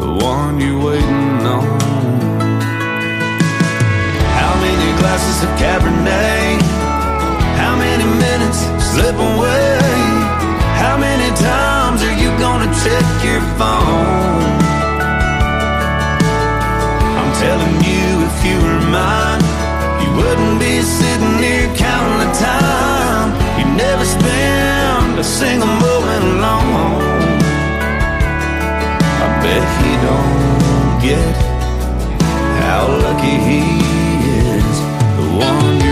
The 0.00 0.10
one 0.24 0.58
you're 0.60 0.82
waiting 0.82 1.46
on 1.54 2.15
glasses 5.06 5.38
of 5.46 5.50
Cabernet. 5.62 6.60
How 7.62 7.74
many 7.78 8.06
minutes 8.26 8.58
slip 8.90 9.14
away? 9.14 9.78
How 10.82 10.96
many 10.98 11.28
times 11.52 11.98
are 12.06 12.16
you 12.22 12.30
gonna 12.44 12.70
check 12.84 13.06
your 13.28 13.42
phone? 13.58 14.50
I'm 17.18 17.32
telling 17.44 17.76
you, 17.90 18.06
if 18.28 18.36
you 18.46 18.56
were 18.66 18.82
mine, 18.98 19.42
you 20.02 20.08
wouldn't 20.18 20.58
be 20.66 20.74
sitting 20.98 21.36
here 21.46 21.68
counting 21.86 22.20
the 22.24 22.32
time. 22.50 23.28
You'd 23.58 23.76
never 23.86 24.04
spend 24.04 25.18
a 25.24 25.26
single 25.40 25.74
moment 25.86 26.22
alone. 26.32 27.30
I 29.24 29.28
bet 29.42 29.64
he 29.82 29.92
don't 30.06 30.94
get 31.06 31.34
how 32.60 32.82
lucky 33.04 33.36
he 33.48 33.95
one 35.36 35.85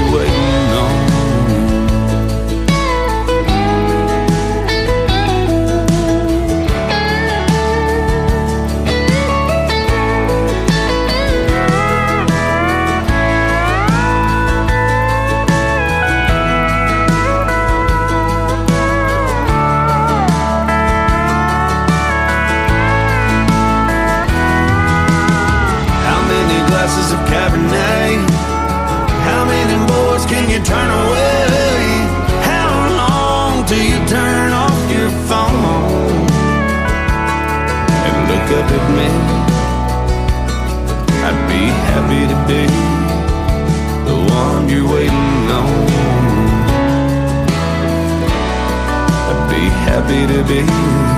baby. 50.46 51.13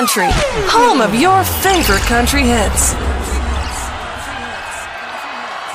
country, 0.00 0.28
home 0.72 1.02
of 1.02 1.14
your 1.14 1.44
favorite 1.44 2.00
country 2.08 2.40
hits. 2.40 2.94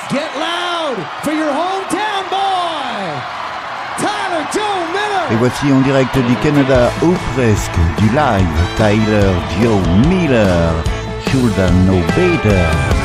Get 0.10 0.32
loud 0.42 0.98
for 1.22 1.32
your 1.32 1.54
hometown 1.54 2.24
boy, 2.34 3.06
Tyler 4.02 4.44
Joe 4.52 4.82
Miller. 4.96 5.32
Et 5.32 5.36
voici 5.36 5.72
en 5.72 5.82
direct 5.82 6.18
du 6.18 6.36
Canada, 6.38 6.90
ou 7.04 7.14
presque 7.36 7.78
du 8.00 8.10
live, 8.10 8.58
Tyler 8.78 9.32
Joe 9.62 9.86
Miller. 10.10 10.74
Should 11.28 11.54
I 11.60 11.70
know 11.86 12.02
better? 12.16 13.05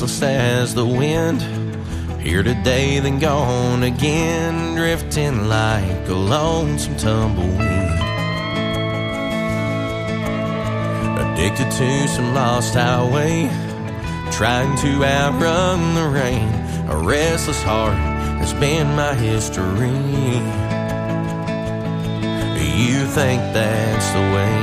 Restless 0.00 0.22
as 0.22 0.74
the 0.74 0.86
wind. 0.86 1.42
Here 2.22 2.42
today, 2.42 3.00
then 3.00 3.18
gone 3.18 3.82
again, 3.82 4.74
drifting 4.74 5.46
like 5.46 6.08
a 6.08 6.14
lonesome 6.14 6.96
tumbleweed. 6.96 7.60
Addicted 11.20 11.70
to 11.70 12.08
some 12.08 12.34
lost 12.34 12.72
highway, 12.72 13.50
trying 14.32 14.74
to 14.78 15.04
outrun 15.04 15.94
the 15.94 16.08
rain. 16.08 16.48
A 16.88 16.96
restless 16.96 17.62
heart 17.62 17.98
has 18.40 18.54
been 18.54 18.86
my 18.96 19.14
history. 19.14 19.90
You 22.86 23.04
think 23.04 23.42
that's 23.52 24.08
the 24.12 24.26
way 24.34 24.56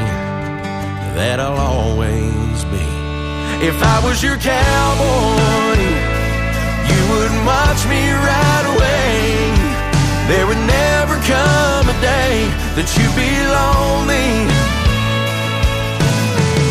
that 1.13 1.39
I'll 1.39 1.57
always 1.57 2.63
be. 2.65 2.96
If 3.59 3.81
I 3.81 4.05
was 4.05 4.21
your 4.21 4.37
cowboy, 4.37 5.81
you 6.93 7.01
wouldn't 7.09 7.41
watch 7.41 7.81
me 7.89 8.13
ride 8.13 8.65
away. 8.69 9.49
There 10.29 10.45
would 10.45 10.61
never 10.61 11.17
come 11.25 11.89
a 11.89 11.97
day 11.97 12.45
that 12.77 12.85
you'd 12.93 13.17
be 13.17 13.33
lonely. 13.49 14.45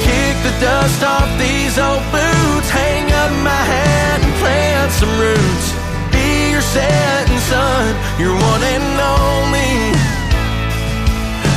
Kick 0.07 0.35
the 0.47 0.55
dust 0.63 1.03
off 1.03 1.27
these 1.43 1.75
old 1.75 2.07
boots, 2.15 2.71
hang 2.71 3.11
up 3.11 3.35
my 3.43 3.63
hat 3.67 4.23
and 4.23 4.35
plant 4.39 4.91
some 4.95 5.11
roots. 5.19 5.67
Be 6.15 6.55
your 6.55 6.63
setting 6.63 7.43
sun, 7.51 7.99
your 8.15 8.31
one 8.31 8.63
and 8.63 8.95
only. 9.03 9.75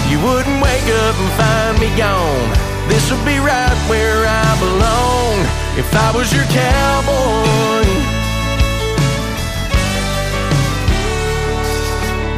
You 0.09 0.17
wouldn't 0.25 0.57
wake 0.57 0.89
up 1.05 1.15
and 1.21 1.31
find 1.37 1.75
me 1.77 1.89
gone. 1.93 2.68
This 2.89 3.11
would 3.11 3.23
be 3.23 3.37
right 3.39 3.77
where 3.87 4.25
I 4.27 4.49
belong 4.59 5.35
if 5.77 5.89
I 5.95 6.11
was 6.13 6.33
your 6.33 6.43
cowboy. 6.45 7.85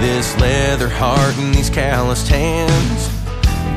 This 0.02 0.40
leather 0.40 0.90
heart 0.90 1.36
and 1.38 1.56
these 1.56 1.70
calloused 1.70 2.28
hands 2.28 3.10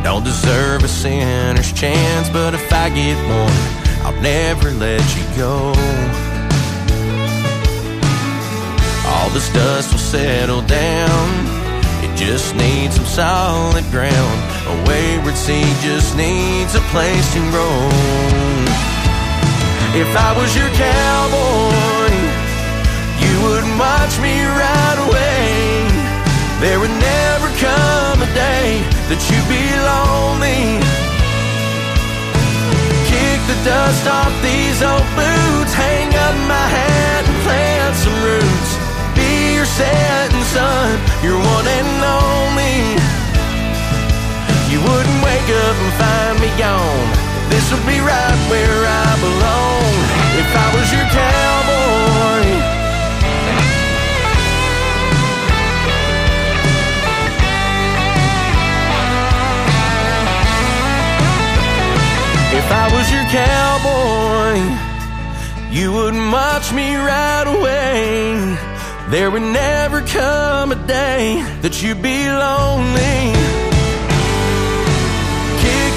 don't 0.03 0.25
deserve 0.25 0.85
a 0.85 0.89
sinner's 0.89 1.73
chance, 1.73 2.29
but 2.29 2.53
if 2.55 2.73
I 2.73 2.91
get 2.91 3.17
one, 3.29 4.05
I'll 4.05 4.21
never 4.21 4.71
let 4.73 5.05
you 5.17 5.25
go. 5.37 5.73
All 9.07 9.31
this 9.31 9.49
dust 9.53 9.93
will 9.93 9.99
settle 9.99 10.63
down 10.63 11.65
it 12.05 12.15
just 12.17 12.55
needs 12.55 12.97
some 12.97 13.07
solid 13.07 13.85
ground. 13.91 14.54
A 14.67 14.75
wayward 14.89 15.37
seed 15.37 15.77
just 15.83 16.17
needs 16.17 16.75
a 16.75 16.81
place 16.89 17.27
to 17.35 17.41
roam. 17.53 18.65
If 19.93 20.11
I 20.17 20.33
was 20.33 20.51
your 20.57 20.71
cowboy, 20.73 22.11
you 23.21 23.33
wouldn't 23.45 23.77
watch 23.79 24.19
me 24.25 24.41
ride 24.43 24.99
away. 25.07 25.85
There 26.65 26.81
would 26.81 26.97
never 26.97 27.49
come 27.61 28.25
a 28.25 28.31
day 28.33 28.81
that 29.13 29.21
you'd 29.29 29.49
be 29.53 29.65
lonely. 29.85 30.81
Kick 33.13 33.39
the 33.47 33.59
dust 33.69 34.09
off 34.09 34.33
these 34.41 34.81
old 34.81 35.05
boots, 35.13 35.77
hang 35.77 36.09
up 36.09 36.37
my 36.49 36.67
hat 36.73 37.23
and 37.29 37.39
plant 37.45 37.95
some 38.01 38.19
roots 38.25 38.71
Be 39.15 39.55
your 39.55 39.69
setting 39.69 40.43
sun, 40.57 40.99
your 41.23 41.37
one 41.37 41.67
and 41.69 42.01
only. 42.01 43.24
Wouldn't 44.85 45.21
wake 45.25 45.49
up 45.65 45.77
and 45.85 45.93
find 46.01 46.41
me 46.41 46.51
gone. 46.59 47.09
This 47.49 47.71
would 47.73 47.87
be 47.87 47.99
right 48.01 48.39
where 48.51 48.81
I 48.85 49.11
belong 49.25 49.93
if 50.43 50.51
I 50.65 50.69
was 50.75 50.87
your 50.93 51.09
cowboy. 51.21 52.75
If 62.61 62.69
I 62.71 62.87
was 62.95 63.07
your 63.11 63.27
cowboy, 63.41 64.61
you 65.71 65.93
wouldn't 65.93 66.33
watch 66.33 66.73
me 66.73 66.95
right 66.95 67.47
away. 67.47 68.57
There 69.11 69.31
would 69.31 69.43
never 69.43 70.01
come 70.03 70.73
a 70.73 70.87
day 70.87 71.43
that 71.63 71.83
you'd 71.83 72.03
be 72.03 72.29
lonely. 72.29 73.54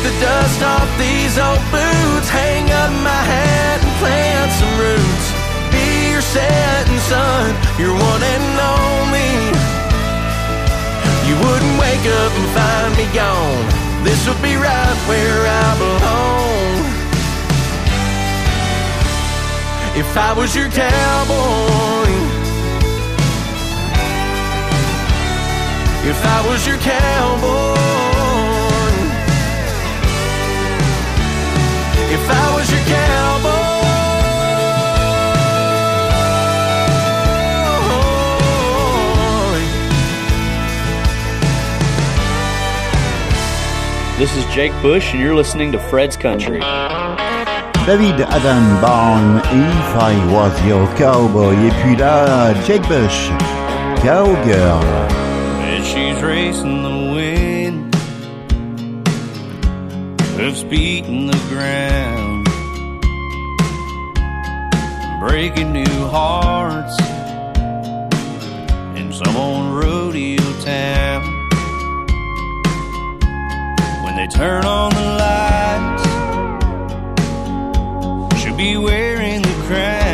The 0.07 0.21
dust 0.21 0.61
off 0.63 0.87
these 0.97 1.35
old 1.37 1.59
boots, 1.67 2.29
hang 2.29 2.63
up 2.71 2.91
my 3.03 3.23
hat 3.27 3.83
and 3.83 3.93
plant 3.99 4.51
some 4.55 4.73
roots. 4.79 5.27
Be 5.67 6.15
your 6.15 6.23
setting 6.23 7.01
sun, 7.11 7.51
your 7.75 7.91
one 7.91 8.23
and 8.23 8.55
only. 8.55 9.35
You 11.27 11.35
wouldn't 11.43 11.75
wake 11.75 12.07
up 12.23 12.31
and 12.39 12.47
find 12.55 12.91
me 12.95 13.03
gone. 13.11 13.67
This 14.07 14.23
would 14.31 14.41
be 14.41 14.55
right 14.55 14.97
where 15.11 15.43
I 15.43 15.67
belong. 15.75 16.71
If 19.99 20.09
I 20.15 20.31
was 20.31 20.55
your 20.55 20.69
cowboy. 20.69 22.07
if 26.07 26.25
I 26.25 26.47
was 26.47 26.65
your 26.65 26.77
cowboy. 26.77 28.06
If 32.09 32.29
I 32.29 32.55
was 32.55 32.71
your 32.71 32.79
cowboy. 32.85 33.67
This 44.17 44.35
is 44.35 44.45
Jake 44.53 44.71
Bush, 44.81 45.11
and 45.13 45.21
you're 45.21 45.35
listening 45.35 45.71
to 45.73 45.79
Fred's 45.79 46.17
Country. 46.17 46.59
David 47.85 48.21
Adam 48.21 48.81
Byrnes, 48.81 49.45
If 49.45 49.95
I 49.95 50.15
Was 50.33 50.65
Your 50.65 50.87
Cowboy. 50.95 51.55
Et 51.55 51.71
puis 51.81 51.95
là, 51.95 52.53
Jake 52.65 52.87
Bush, 52.87 53.29
Cowgirl. 54.01 54.83
And 55.61 55.85
she's 55.85 56.21
racing 56.23 56.83
the 56.83 57.13
wind 57.13 57.36
Hoofs 60.37 60.63
beating 60.63 61.25
the 61.25 61.37
ground. 61.49 62.45
Breaking 65.19 65.73
new 65.73 66.07
hearts. 66.09 66.95
In 68.95 69.11
some 69.11 69.35
old 69.35 69.83
rodeo 69.83 70.43
town. 70.61 71.23
When 74.03 74.15
they 74.15 74.27
turn 74.27 74.63
on 74.63 74.91
the 74.93 75.07
lights. 75.23 76.03
She'll 78.39 78.55
be 78.55 78.77
wearing 78.77 79.41
the 79.41 79.63
crown 79.65 80.06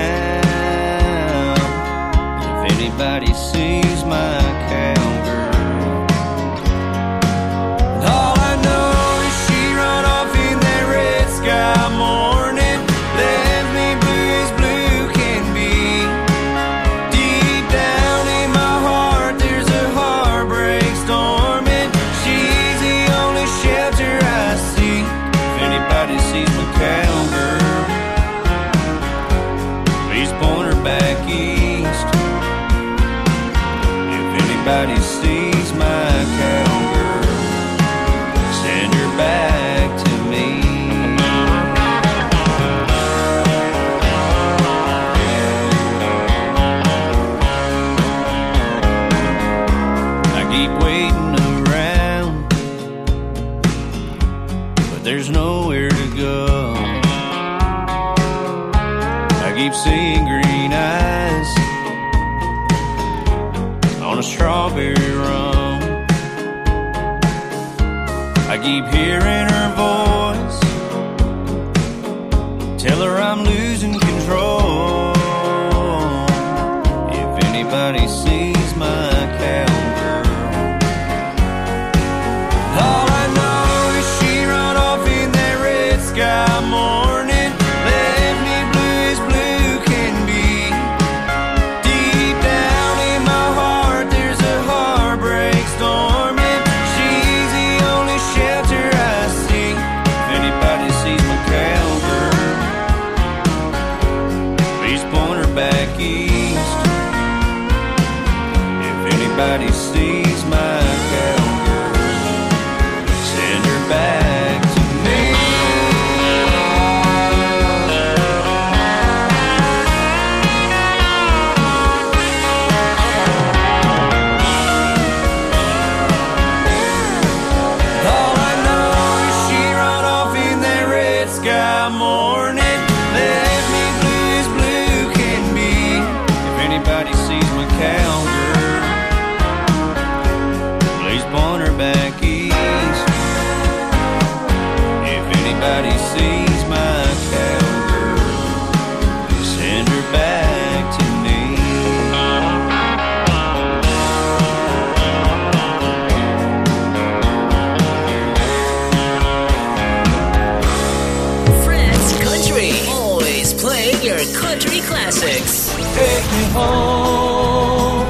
home. 166.53 168.05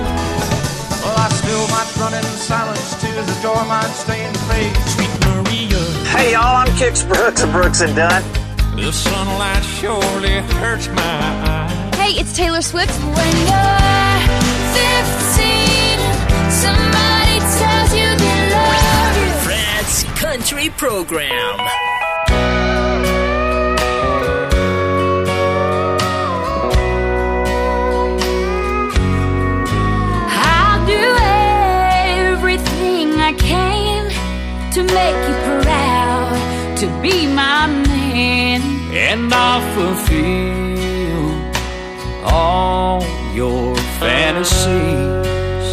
Well, 1.03 1.17
I 1.17 1.29
in 2.13 2.23
silence, 2.23 2.95
face. 4.51 4.93
Sweet 4.93 5.13
Maria. 5.25 5.81
Hey, 6.11 6.33
y'all, 6.33 6.57
I'm 6.57 6.67
Kix 6.75 7.07
Brooks 7.07 7.43
of 7.43 7.51
Brooks 7.51 7.81
and 7.81 7.95
Dunn. 7.95 8.23
The 8.75 8.91
sunlight 8.91 9.63
surely 9.63 10.41
hurts 10.59 10.87
my 10.89 11.01
eyes. 11.01 11.95
Hey, 11.95 12.19
it's 12.19 12.35
Taylor 12.35 12.61
Swift. 12.61 12.93
When 13.15 13.33
you're 13.47 14.19
15, 14.75 15.99
somebody 16.51 17.37
tells 17.59 17.91
you 17.95 18.09
they 18.23 18.41
love 18.51 19.15
you. 19.23 19.31
France 19.47 20.03
Country 20.19 20.69
Program. 20.71 21.72
make 34.93 35.19
you 35.29 35.35
proud 35.63 36.35
to 36.77 36.85
be 37.01 37.27
my 37.27 37.67
man. 37.67 38.61
And 38.93 39.33
I'll 39.33 39.65
fulfill 39.77 41.23
all 42.23 43.01
your 43.33 43.75
fantasies. 43.99 45.67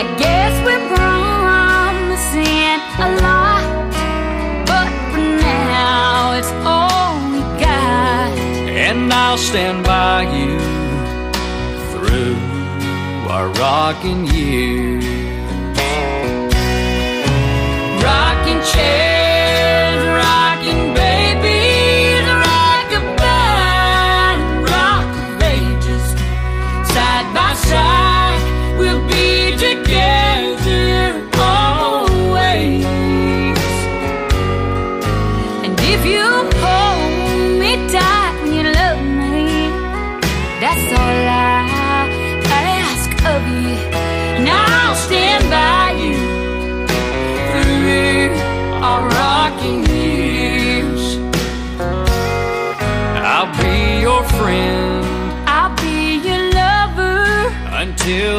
I 0.00 0.02
guess 0.22 0.52
we're 0.66 0.86
promising 0.96 2.78
a 3.06 3.08
lot, 3.26 3.66
but 4.70 4.88
for 5.10 5.24
now 5.50 6.34
it's 6.38 6.52
all 6.72 7.12
we 7.32 7.40
got. 7.68 8.30
And 8.86 9.12
I'll 9.12 9.42
stand 9.50 9.84
by 9.84 10.22
you 10.38 10.58
through 11.90 12.36
our 13.34 13.48
rocking 13.64 14.26
years. 14.26 14.33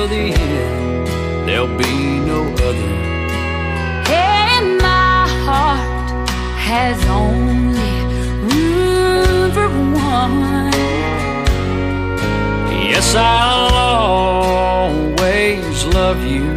the 0.08 0.34
end, 0.34 1.08
there'll 1.48 1.78
be 1.78 2.20
no 2.20 2.44
other. 2.68 2.94
And 4.08 4.78
my 4.78 5.28
heart 5.46 6.30
has 6.58 7.04
only 7.06 7.96
room 8.50 9.52
for 9.52 9.70
one. 9.70 10.72
Yes, 12.90 13.16
I'll 13.16 13.74
always 14.94 15.86
love 15.86 16.24
you 16.24 16.55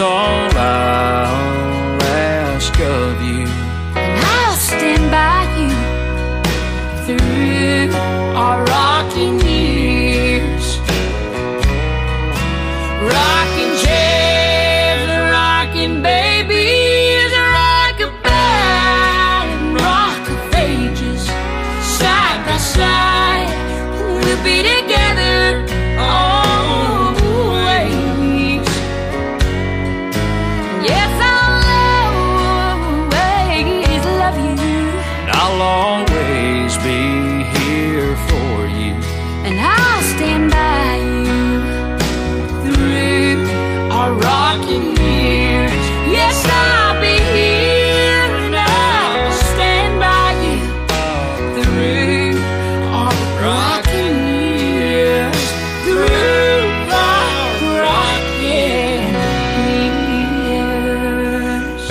all 0.00 0.56
out. 0.56 1.27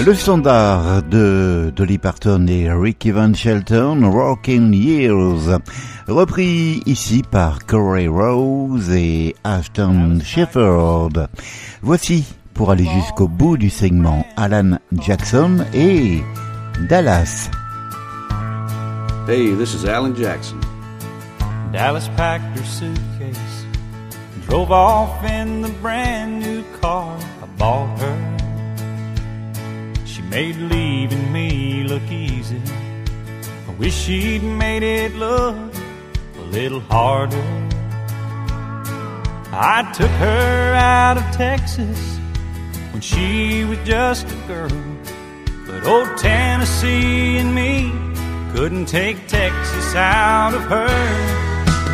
Le 0.07 0.13
standard 0.13 1.03
de 1.03 1.69
Dolly 1.75 1.97
Parton 1.97 2.47
et 2.47 2.71
Ricky 2.71 3.11
Van 3.11 3.33
Shelton, 3.33 4.09
Rockin' 4.09 4.71
Years, 4.71 5.59
repris 6.07 6.81
ici 6.85 7.23
par 7.29 7.65
Corey 7.65 8.07
Rose 8.07 8.89
et 8.89 9.35
Ashton 9.43 10.19
Shepherd. 10.23 11.27
Voici, 11.81 12.23
pour 12.53 12.71
aller 12.71 12.85
jusqu'au 12.85 13.27
bout 13.27 13.57
du 13.57 13.69
segment, 13.69 14.25
Alan 14.37 14.79
Jackson 14.93 15.65
et 15.73 16.23
Dallas. 16.87 17.49
Hey, 19.27 19.57
this 19.57 19.73
is 19.73 19.85
Alan 19.85 20.15
Jackson. 20.15 20.55
Dallas 21.73 22.07
packed 22.15 22.57
her 22.57 22.63
suitcase, 22.63 23.65
drove 24.47 24.71
off 24.71 25.21
in 25.25 25.63
the 25.63 25.71
brand 25.81 26.39
new 26.39 26.63
car 26.79 27.13
I 27.43 27.47
bought 27.57 27.99
her. 27.99 28.36
Made 30.29 30.57
leaving 30.57 31.31
me 31.31 31.83
look 31.83 32.03
easy. 32.11 32.61
I 33.67 33.71
wish 33.79 33.95
she'd 33.95 34.43
made 34.43 34.83
it 34.83 35.15
look 35.15 35.55
a 36.37 36.41
little 36.51 36.81
harder. 36.81 37.43
I 39.51 39.89
took 39.93 40.11
her 40.11 40.73
out 40.75 41.17
of 41.17 41.23
Texas 41.35 42.19
when 42.91 43.01
she 43.01 43.63
was 43.63 43.79
just 43.85 44.27
a 44.29 44.35
girl. 44.47 44.69
But 45.65 45.85
old 45.85 46.17
Tennessee 46.17 47.37
and 47.37 47.55
me 47.55 47.91
couldn't 48.53 48.87
take 48.87 49.27
Texas 49.27 49.95
out 49.95 50.53
of 50.53 50.63
her. 50.63 50.87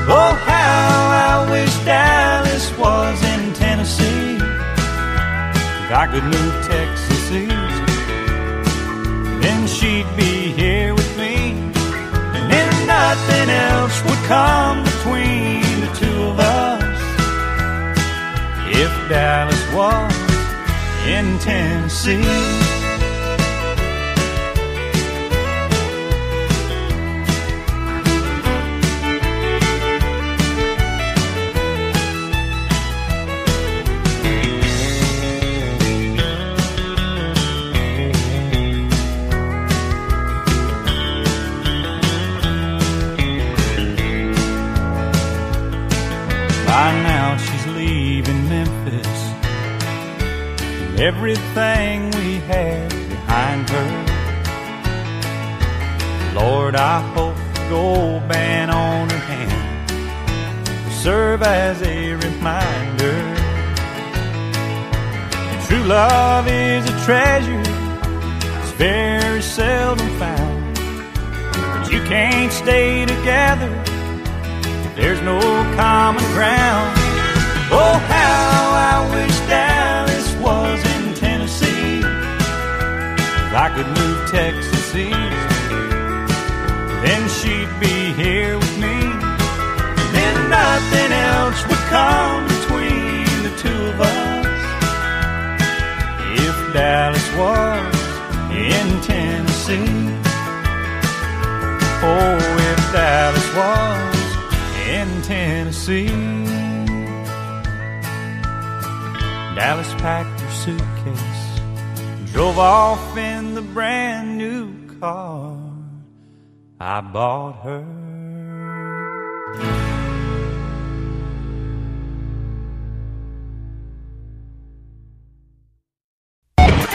Oh, 0.09 0.33
how 0.45 1.45
I 1.45 1.51
wish 1.51 1.73
Dallas 1.85 2.77
was 2.77 3.23
in 3.23 3.53
Tennessee. 3.53 4.35
If 4.35 5.91
I 5.91 6.07
could 6.11 6.23
move 6.23 6.65
Texas 6.65 7.31
east, 7.31 7.72
nothing 13.15 13.49
else 13.49 14.03
would 14.05 14.23
come 14.25 14.83
between 14.83 15.61
the 15.81 15.91
two 15.93 16.23
of 16.31 16.39
us. 16.39 16.99
If 18.67 18.91
Dallas 19.07 19.63
was 19.71 20.13
in 21.05 21.37
Tennessee. 21.37 22.72
No 75.23 75.39
common 75.75 76.23
ground. 76.33 76.91
Oh, 77.71 77.95
how 78.11 78.63
I 78.91 78.95
wish 79.15 79.37
Dallas 79.47 80.29
was 80.35 80.79
in 80.95 81.13
Tennessee. 81.15 81.99
If 81.99 83.53
I 83.65 83.71
could 83.73 83.87
move 83.87 84.19
Texas 84.29 84.95
east, 84.95 85.49
then 87.03 87.21
she'd 87.29 87.71
be 87.79 88.11
here 88.21 88.57
with 88.57 88.77
me. 88.77 88.97
Then 90.11 90.35
nothing 90.49 91.11
else 91.11 91.59
would 91.67 91.83
come 91.87 92.43
between 92.55 93.25
the 93.47 93.53
two 93.63 93.81
of 93.91 94.01
us. 94.01 94.47
If 96.47 96.73
Dallas 96.73 97.27
was 97.39 97.95
in 98.51 99.01
Tennessee. 99.01 100.09
Oh, 102.05 102.37
if 102.71 102.91
Dallas 102.91 103.55
was 103.55 103.92
Tennessee. 105.85 106.07
Dallas 109.55 109.93
packed 109.95 110.39
her 110.39 110.51
suitcase, 110.51 112.31
drove 112.31 112.57
off 112.57 113.17
in 113.17 113.53
the 113.53 113.61
brand 113.61 114.37
new 114.37 114.99
car 114.99 115.59
I 116.79 117.01
bought 117.01 117.61
her. 117.63 117.85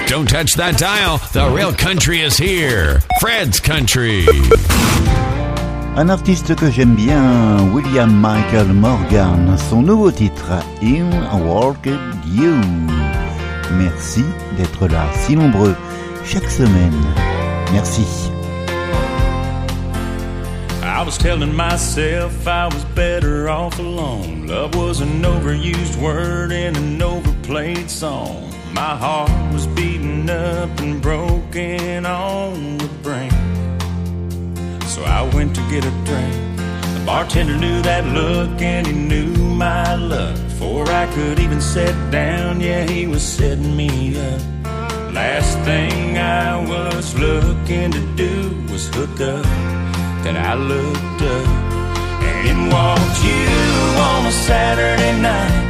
Don't 0.06 0.28
touch 0.28 0.54
that 0.54 0.78
dial. 0.78 1.18
The 1.34 1.50
real 1.54 1.74
country 1.74 2.20
is 2.20 2.38
here. 2.38 3.00
Fred's 3.20 3.60
Country. 3.60 4.24
Un 5.96 6.08
artiste 6.08 6.54
que 6.54 6.70
j'aime 6.70 6.94
bien, 6.94 7.58
William 7.72 8.12
Michael 8.12 8.72
Morgan, 8.72 9.56
son 9.68 9.82
nouveau 9.82 10.10
titre, 10.12 10.52
In 10.82 11.10
Walked 11.44 11.98
You. 12.26 12.54
Merci 13.72 14.24
d'être 14.56 14.86
là, 14.86 15.04
si 15.14 15.36
nombreux, 15.36 15.74
chaque 16.24 16.50
semaine. 16.50 16.94
Merci. 17.72 18.04
I 20.82 21.02
was 21.04 21.16
telling 21.16 21.54
myself 21.54 22.46
I 22.46 22.66
was 22.66 22.84
better 22.96 23.48
off 23.48 23.78
alone. 23.78 24.46
Love 24.48 24.74
was 24.74 25.00
an 25.00 25.22
overused 25.22 25.96
word 26.00 26.50
in 26.50 26.74
an 26.76 27.00
overplayed 27.00 27.88
song. 27.88 28.50
My 28.72 28.96
heart 28.96 29.30
was 29.52 29.66
beaten 29.68 30.28
up 30.28 30.80
and 30.80 31.00
broken 31.00 32.04
on 32.04 32.78
the 32.78 32.88
brink. 33.02 33.32
So 34.98 35.04
I 35.04 35.22
went 35.32 35.54
to 35.54 35.60
get 35.70 35.84
a 35.84 35.92
drink. 36.08 36.34
The 36.94 37.02
bartender 37.06 37.56
knew 37.56 37.80
that 37.82 38.04
look 38.06 38.60
and 38.60 38.84
he 38.84 38.92
knew 38.92 39.32
my 39.54 39.94
luck. 39.94 40.34
Before 40.34 40.90
I 40.90 41.06
could 41.14 41.38
even 41.38 41.60
sit 41.60 41.94
down, 42.10 42.60
yeah, 42.60 42.84
he 42.84 43.06
was 43.06 43.22
setting 43.22 43.76
me 43.76 44.18
up. 44.18 44.40
Last 45.14 45.56
thing 45.60 46.18
I 46.18 46.56
was 46.72 47.16
looking 47.16 47.92
to 47.92 48.02
do 48.16 48.34
was 48.72 48.88
hook 48.92 49.20
up. 49.20 49.44
Then 50.24 50.36
I 50.36 50.54
looked 50.54 51.22
up 51.36 51.46
and 52.28 52.48
in 52.50 52.60
walked 52.68 53.22
you 53.22 53.46
on 54.10 54.26
a 54.26 54.32
Saturday 54.32 55.14
night. 55.22 55.66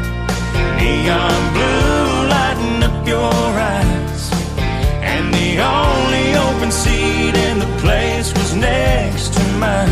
Neon 0.78 1.40
blue 1.52 2.28
lighting 2.34 2.82
up 2.82 3.06
your 3.06 3.34
eyes. 3.76 4.22
And 5.12 5.34
the 5.34 5.50
only 5.60 6.34
open 6.46 6.72
seat 6.72 7.34
in 7.36 7.58
the 7.58 7.77
was 8.18 8.52
next 8.52 9.32
to 9.32 9.42
mine. 9.62 9.88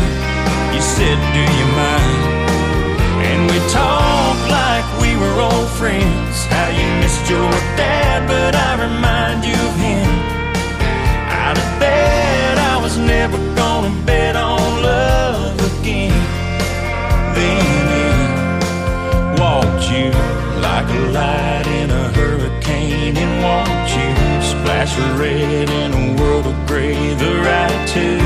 You 0.75 0.81
said, 0.81 1.17
Do 1.33 1.43
you 1.59 1.67
mind? 1.79 2.23
And 3.29 3.49
we 3.49 3.57
talked 3.71 4.45
like 4.51 4.85
we 4.99 5.15
were 5.15 5.35
old 5.39 5.69
friends. 5.79 6.35
How 6.47 6.67
you 6.67 6.87
missed 6.99 7.29
your 7.29 7.49
dad, 7.79 8.27
but 8.27 8.53
I 8.53 8.71
remind 8.85 9.45
you 9.45 9.53
of 9.53 9.75
him. 9.79 10.09
Out 11.29 11.57
of 11.57 11.79
bed, 11.79 12.57
I 12.57 12.75
was 12.83 12.97
never 12.97 13.37
gonna 13.55 13.95
bet 14.05 14.35
on 14.35 14.83
love 14.83 15.55
again. 15.79 16.19
Then 17.33 17.87
in 18.03 19.39
walked 19.39 19.89
you 19.89 20.11
like 20.67 20.89
a 20.89 21.01
light 21.15 21.66
in 22.69 22.73
a 22.73 23.13
hurricane, 23.13 23.17
and 23.17 23.43
walked 23.43 23.91
you 23.95 24.41
splash 24.41 24.97
red 25.19 25.69
in 25.69 25.93
a 25.93 26.21
world 26.21 26.47
of 26.47 26.67
gray. 26.67 27.13
The 27.15 27.35
right 27.41 27.87
two 27.87 28.19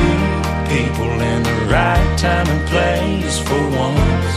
people 0.70 1.12
in 1.22 1.44
the 1.44 1.68
right 1.70 2.18
time 2.18 2.48
and 2.48 2.68
place 2.70 3.40
for 3.40 3.62
once. 3.78 4.32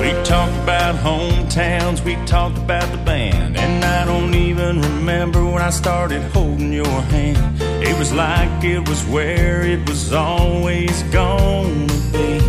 We 0.00 0.10
talked 0.24 0.56
about 0.62 0.94
hometowns, 0.96 2.02
we 2.04 2.16
talked 2.26 2.58
about 2.58 2.90
the 2.90 2.98
band, 2.98 3.56
and 3.56 3.84
I 3.84 4.04
don't 4.04 4.34
even 4.34 4.80
remember 4.80 5.44
when 5.44 5.62
I 5.62 5.70
started 5.70 6.22
holding 6.32 6.72
your 6.72 7.00
hand. 7.12 7.60
It 7.82 7.98
was 7.98 8.12
like 8.12 8.64
it 8.64 8.88
was 8.88 9.04
where 9.06 9.62
it 9.62 9.88
was 9.88 10.12
always 10.12 11.02
gonna 11.04 11.86
be, 12.12 12.40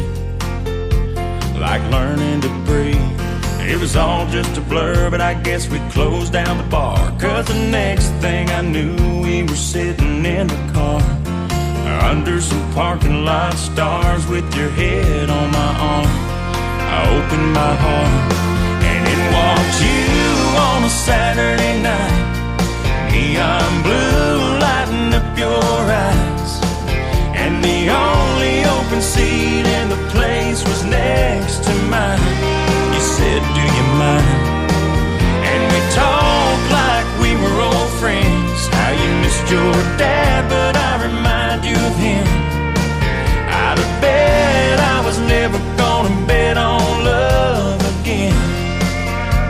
like 1.59 1.81
learning 1.91 2.41
to 2.41 2.49
breathe 2.65 3.20
It 3.71 3.79
was 3.79 3.95
all 3.95 4.27
just 4.27 4.57
a 4.57 4.61
blur, 4.61 5.09
but 5.09 5.21
I 5.21 5.33
guess 5.33 5.69
we 5.69 5.79
closed 5.91 6.33
down 6.33 6.57
the 6.57 6.69
bar. 6.69 6.97
Cause 7.17 7.45
the 7.45 7.59
next 7.71 8.09
thing 8.19 8.49
I 8.49 8.61
knew, 8.61 8.93
we 9.23 9.43
were 9.43 9.55
sitting 9.55 10.25
in 10.25 10.47
the 10.47 10.61
car. 10.73 10.99
Under 12.11 12.41
some 12.41 12.65
parking 12.73 13.23
lot 13.23 13.53
stars 13.53 14.27
with 14.27 14.43
your 14.57 14.69
head 14.71 15.29
on 15.29 15.51
my 15.51 15.71
arm. 15.91 16.11
I 16.95 16.99
opened 17.15 17.53
my 17.53 17.73
heart, 17.85 18.33
and 18.91 19.01
in 19.13 19.21
walked 19.37 19.77
you 19.87 20.25
on 20.67 20.83
a 20.83 20.89
Saturday 20.89 21.81
night. 21.81 22.19
Neon 23.09 23.71
blue 23.83 24.59
lighting 24.65 25.13
up 25.19 25.37
your 25.37 25.73
eyes. 26.07 26.51
And 27.41 27.63
the 27.63 27.79
only 27.87 28.65
open 28.65 29.01
seat 29.01 29.65
in 29.65 29.87
the 29.87 30.01
place 30.11 30.61
was 30.67 30.83
next 30.83 31.50
your 39.51 39.73
dad, 39.99 40.47
but 40.49 40.77
I 40.77 40.91
remind 41.07 41.65
you 41.65 41.75
of 41.75 41.95
him. 41.97 42.25
I'd 43.63 43.77
have 43.81 44.01
bet 44.01 44.79
I 44.79 45.05
was 45.05 45.19
never 45.19 45.59
gonna 45.75 46.15
bet 46.25 46.57
on 46.57 47.03
love 47.03 47.81
again. 47.99 48.33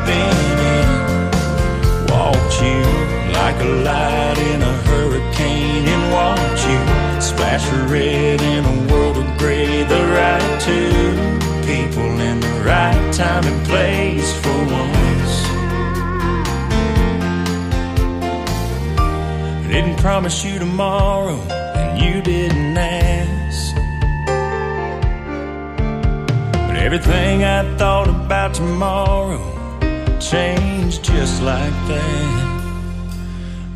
Then 0.08 0.58
in 0.76 0.89
walked 2.10 2.56
you 2.66 2.82
like 3.39 3.58
a 3.62 3.70
light 3.89 4.39
in 4.52 4.60
a 4.64 4.74
hurricane, 4.88 5.86
and 5.93 6.04
watched 6.12 6.66
you 6.72 6.82
splash 7.22 7.66
red 7.91 8.41
in 8.41 8.66
a 8.66 8.78
world 8.91 9.18
of 9.18 9.28
gray. 9.38 9.84
The 9.84 10.02
right 10.18 10.47
two 10.68 11.14
people 11.70 12.10
in 12.30 12.39
the 12.39 12.54
right 12.66 13.14
time 13.14 13.45
and 13.45 13.68
place 13.68 14.34
for 14.41 14.58
once. 14.74 15.01
Promise 20.02 20.43
you 20.43 20.58
tomorrow, 20.58 21.39
and 21.52 22.02
you 22.02 22.24
didn't 22.24 22.76
ask. 22.76 23.76
But 26.68 26.76
everything 26.76 27.43
I 27.43 27.78
thought 27.78 28.08
about 28.10 28.56
tomorrow 28.56 29.39
changed 30.20 31.04
just 31.04 31.43
like 31.43 31.76
that. 31.89 32.52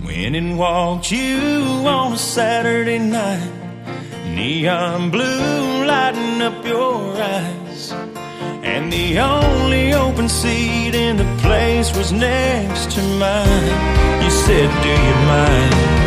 When 0.04 0.34
and 0.34 0.58
walked 0.58 1.12
you 1.12 1.62
on 1.86 2.14
a 2.14 2.18
Saturday 2.18 2.98
night, 2.98 3.52
neon 4.26 5.12
blue 5.12 5.86
lighting 5.86 6.42
up 6.42 6.66
your 6.66 7.22
eyes. 7.22 7.92
And 8.64 8.92
the 8.92 9.20
only 9.20 9.94
open 9.94 10.28
seat 10.28 10.96
in 10.96 11.18
the 11.18 11.38
place 11.44 11.96
was 11.96 12.12
next 12.12 12.90
to 12.96 13.02
mine. 13.20 14.24
You 14.24 14.32
said, 14.32 14.70
Do 14.82 14.90
you 14.90 15.16
mind? 15.28 16.05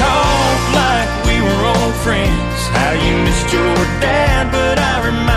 Talked 0.00 0.70
like 0.82 1.10
we 1.28 1.36
were 1.46 1.62
old 1.74 1.94
friends. 2.04 2.58
How 2.76 2.92
you 3.04 3.12
missed 3.24 3.52
your 3.52 3.76
dad, 4.00 4.50
but 4.50 4.78
I 4.78 4.94
remind 5.06 5.29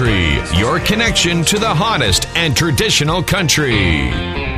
Country, 0.00 0.58
your 0.58 0.80
connection 0.80 1.44
to 1.44 1.58
the 1.58 1.68
hottest 1.68 2.26
and 2.34 2.56
traditional 2.56 3.22
country. 3.22 4.49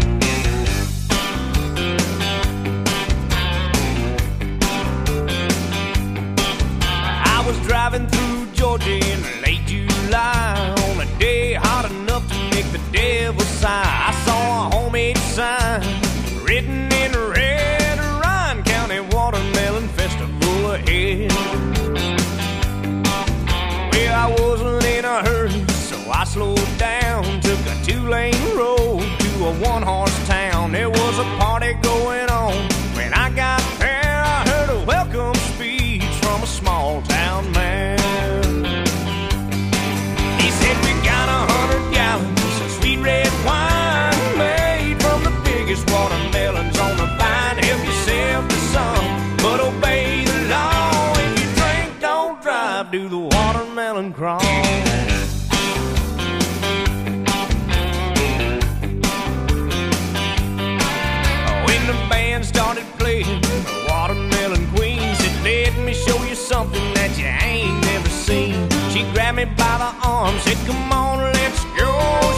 Me 69.47 69.55
by 69.57 69.79
the 69.79 70.09
arm, 70.09 70.39
said, 70.41 70.57
Come 70.67 70.93
on, 70.93 71.19
let's 71.33 71.65
go. 71.79 71.91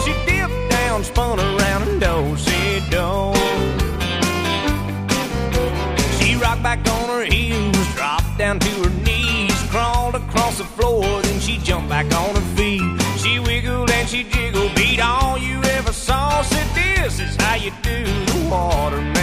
She 0.04 0.12
dipped 0.26 0.70
down, 0.70 1.04
spun 1.04 1.38
around, 1.38 2.02
and 2.02 2.38
said, 2.38 2.82
do. 2.90 3.32
She 6.18 6.36
rocked 6.36 6.62
back 6.62 6.80
on 6.88 7.08
her 7.08 7.24
heels, 7.24 7.94
dropped 7.94 8.38
down 8.38 8.58
to 8.60 8.70
her 8.84 8.94
knees, 9.04 9.54
crawled 9.70 10.14
across 10.14 10.58
the 10.58 10.64
floor, 10.64 11.04
then 11.22 11.40
she 11.40 11.58
jumped 11.58 11.88
back 11.88 12.06
on 12.14 12.34
her 12.34 12.56
feet. 12.56 12.82
She 13.18 13.38
wiggled 13.38 13.90
and 13.90 14.08
she 14.08 14.24
jiggled, 14.24 14.74
beat 14.74 15.00
all 15.00 15.38
you 15.38 15.62
ever 15.78 15.92
saw. 15.92 16.42
Said, 16.42 16.68
This 16.74 17.20
is 17.20 17.36
how 17.36 17.54
you 17.54 17.72
do 17.82 18.04
the 18.04 18.48
watermelon 18.50 19.13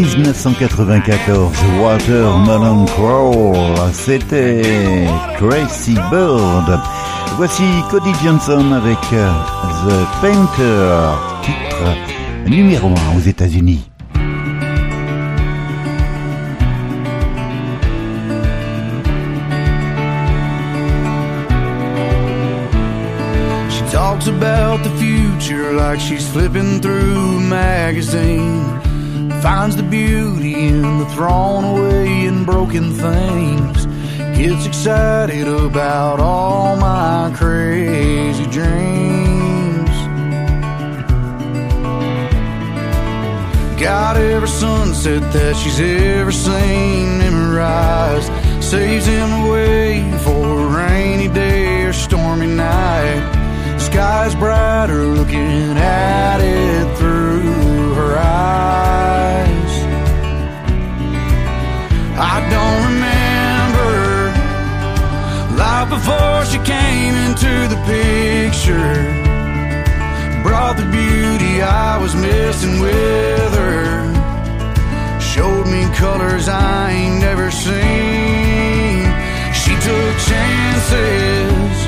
1994, 0.00 1.52
Watermelon 1.82 2.86
Crawl, 2.86 3.76
c'était 3.92 4.62
Tracy 5.38 5.94
Bird. 6.10 6.80
Voici 7.36 7.62
Cody 7.90 8.12
Johnson 8.24 8.72
avec 8.72 8.98
euh, 9.12 9.30
The 9.86 10.20
Painter, 10.22 11.18
titre 11.42 12.50
numéro 12.50 12.88
1 12.88 12.92
aux 13.16 13.20
États-Unis. 13.20 13.90
She 23.68 23.82
talks 23.92 24.28
about 24.28 24.82
the 24.82 24.90
future 24.98 25.72
like 25.74 26.00
she's 26.00 26.26
flipping 26.26 26.80
through 26.80 27.36
a 27.36 27.40
magazine. 27.40 28.89
Finds 29.42 29.74
the 29.74 29.82
beauty 29.82 30.54
in 30.68 30.98
the 30.98 31.06
thrown 31.14 31.64
away 31.64 32.26
and 32.26 32.44
broken 32.44 32.92
things. 32.92 33.86
Gets 34.36 34.66
excited 34.66 35.48
about 35.48 36.20
all 36.20 36.76
my 36.76 37.32
crazy 37.34 38.44
dreams. 38.44 39.88
Got 43.80 44.18
every 44.18 44.48
sunset 44.48 45.22
that 45.32 45.56
she's 45.56 45.80
ever 45.80 46.32
seen 46.32 47.18
memorized. 47.18 48.30
Saves 48.62 49.06
him 49.06 49.32
away 49.46 50.02
for 50.22 50.60
a 50.60 50.66
rainy 50.76 51.28
day 51.28 51.84
or 51.84 51.94
stormy 51.94 52.46
night. 52.46 53.39
Sky's 53.92 54.36
brighter 54.36 55.04
looking 55.04 55.76
at 55.76 56.40
it 56.40 56.96
through 56.96 57.94
her 57.94 58.16
eyes. 58.16 59.72
I 62.16 62.38
don't 62.54 62.82
remember 62.90 63.96
life 65.58 65.88
before 65.90 66.44
she 66.50 66.58
came 66.58 67.14
into 67.26 67.52
the 67.66 67.80
picture. 67.90 68.94
Brought 70.44 70.76
the 70.76 70.86
beauty 70.92 71.60
I 71.60 71.98
was 72.00 72.14
missing 72.14 72.78
with 72.78 73.52
her. 73.58 75.18
Showed 75.20 75.66
me 75.66 75.82
colors 75.96 76.48
I 76.48 76.92
ain't 76.92 77.20
never 77.20 77.50
seen. 77.50 79.02
She 79.52 79.74
took 79.82 80.14
chances. 80.30 81.79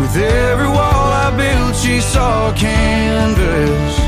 With 0.00 0.16
every 0.16 0.68
wall 0.68 1.08
I 1.24 1.34
built, 1.36 1.74
she 1.74 2.00
saw 2.00 2.54
canvas. 2.54 3.98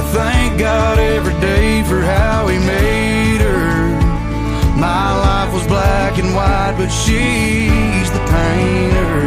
I 0.00 0.04
thank 0.12 0.58
God 0.58 0.98
every 0.98 1.38
day 1.40 1.82
for 1.82 2.00
how 2.00 2.48
He 2.48 2.58
made 2.58 3.42
her. 3.42 3.72
My 4.80 5.12
life 5.26 5.52
was 5.52 5.66
black 5.66 6.18
and 6.18 6.34
white, 6.34 6.74
but 6.78 6.88
she's 6.88 8.10
the 8.10 8.22
painter. 8.36 9.22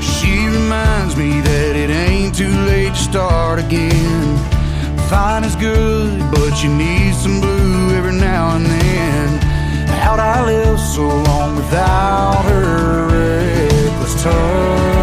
She 0.00 0.46
reminds 0.46 1.16
me 1.16 1.40
that 1.42 1.76
it 1.76 1.90
ain't 1.90 2.34
too 2.34 2.56
late 2.64 2.94
to 2.94 3.02
start 3.10 3.58
again. 3.58 4.38
Fine 5.10 5.44
is 5.44 5.54
good, 5.56 6.18
but 6.32 6.64
you 6.64 6.70
need 6.74 7.14
some 7.14 7.40
blue 7.40 7.94
every 7.94 8.14
now 8.14 8.56
and 8.56 8.64
then. 8.64 9.45
How'd 10.06 10.20
I 10.20 10.46
live 10.46 10.78
so 10.78 11.02
long 11.02 11.56
without 11.56 12.44
her 12.44 13.08
reckless 13.08 14.22
touch? 14.22 14.95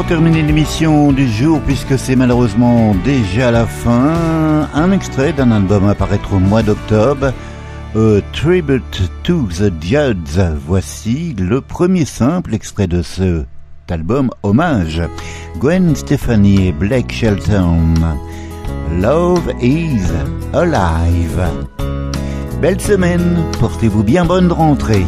Pour 0.00 0.08
terminer 0.08 0.40
l'émission 0.40 1.12
du 1.12 1.28
jour, 1.28 1.60
puisque 1.60 1.98
c'est 1.98 2.16
malheureusement 2.16 2.94
déjà 3.04 3.50
la 3.50 3.66
fin, 3.66 4.66
un 4.72 4.92
extrait 4.92 5.34
d'un 5.34 5.50
album 5.50 5.86
à 5.90 5.94
paraître 5.94 6.32
au 6.32 6.38
mois 6.38 6.62
d'octobre, 6.62 7.34
A 7.94 8.20
Tribute 8.32 9.10
to 9.24 9.46
the 9.58 9.70
Judds. 9.82 10.40
Voici 10.66 11.36
le 11.38 11.60
premier 11.60 12.06
simple 12.06 12.54
extrait 12.54 12.86
de 12.86 13.02
ce 13.02 13.44
album 13.90 14.30
hommage. 14.42 15.02
Gwen 15.58 15.94
Stefani 15.94 16.68
et 16.68 16.72
Blake 16.72 17.12
Shelton. 17.12 17.92
Love 18.98 19.52
is 19.60 20.00
alive. 20.54 21.42
Belle 22.62 22.80
semaine, 22.80 23.44
portez-vous 23.58 24.02
bien 24.02 24.24
bonne 24.24 24.50
rentrée. 24.50 25.04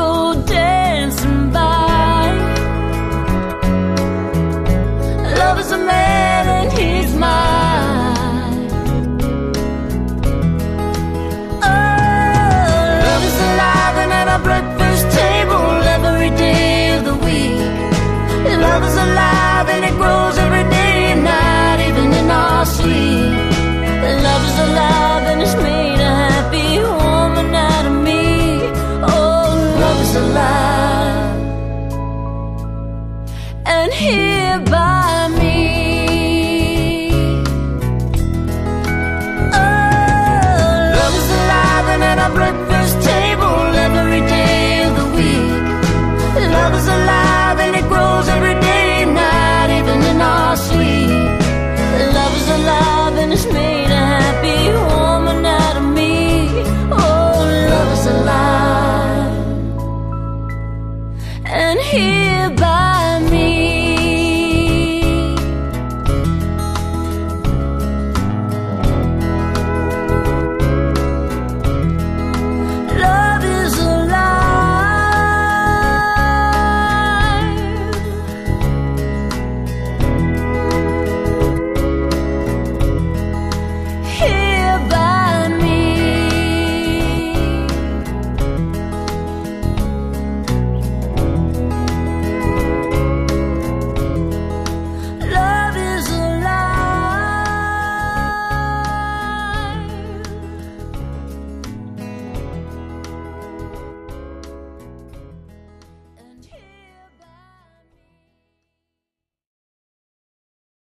go 0.00 0.42
down. 0.46 0.59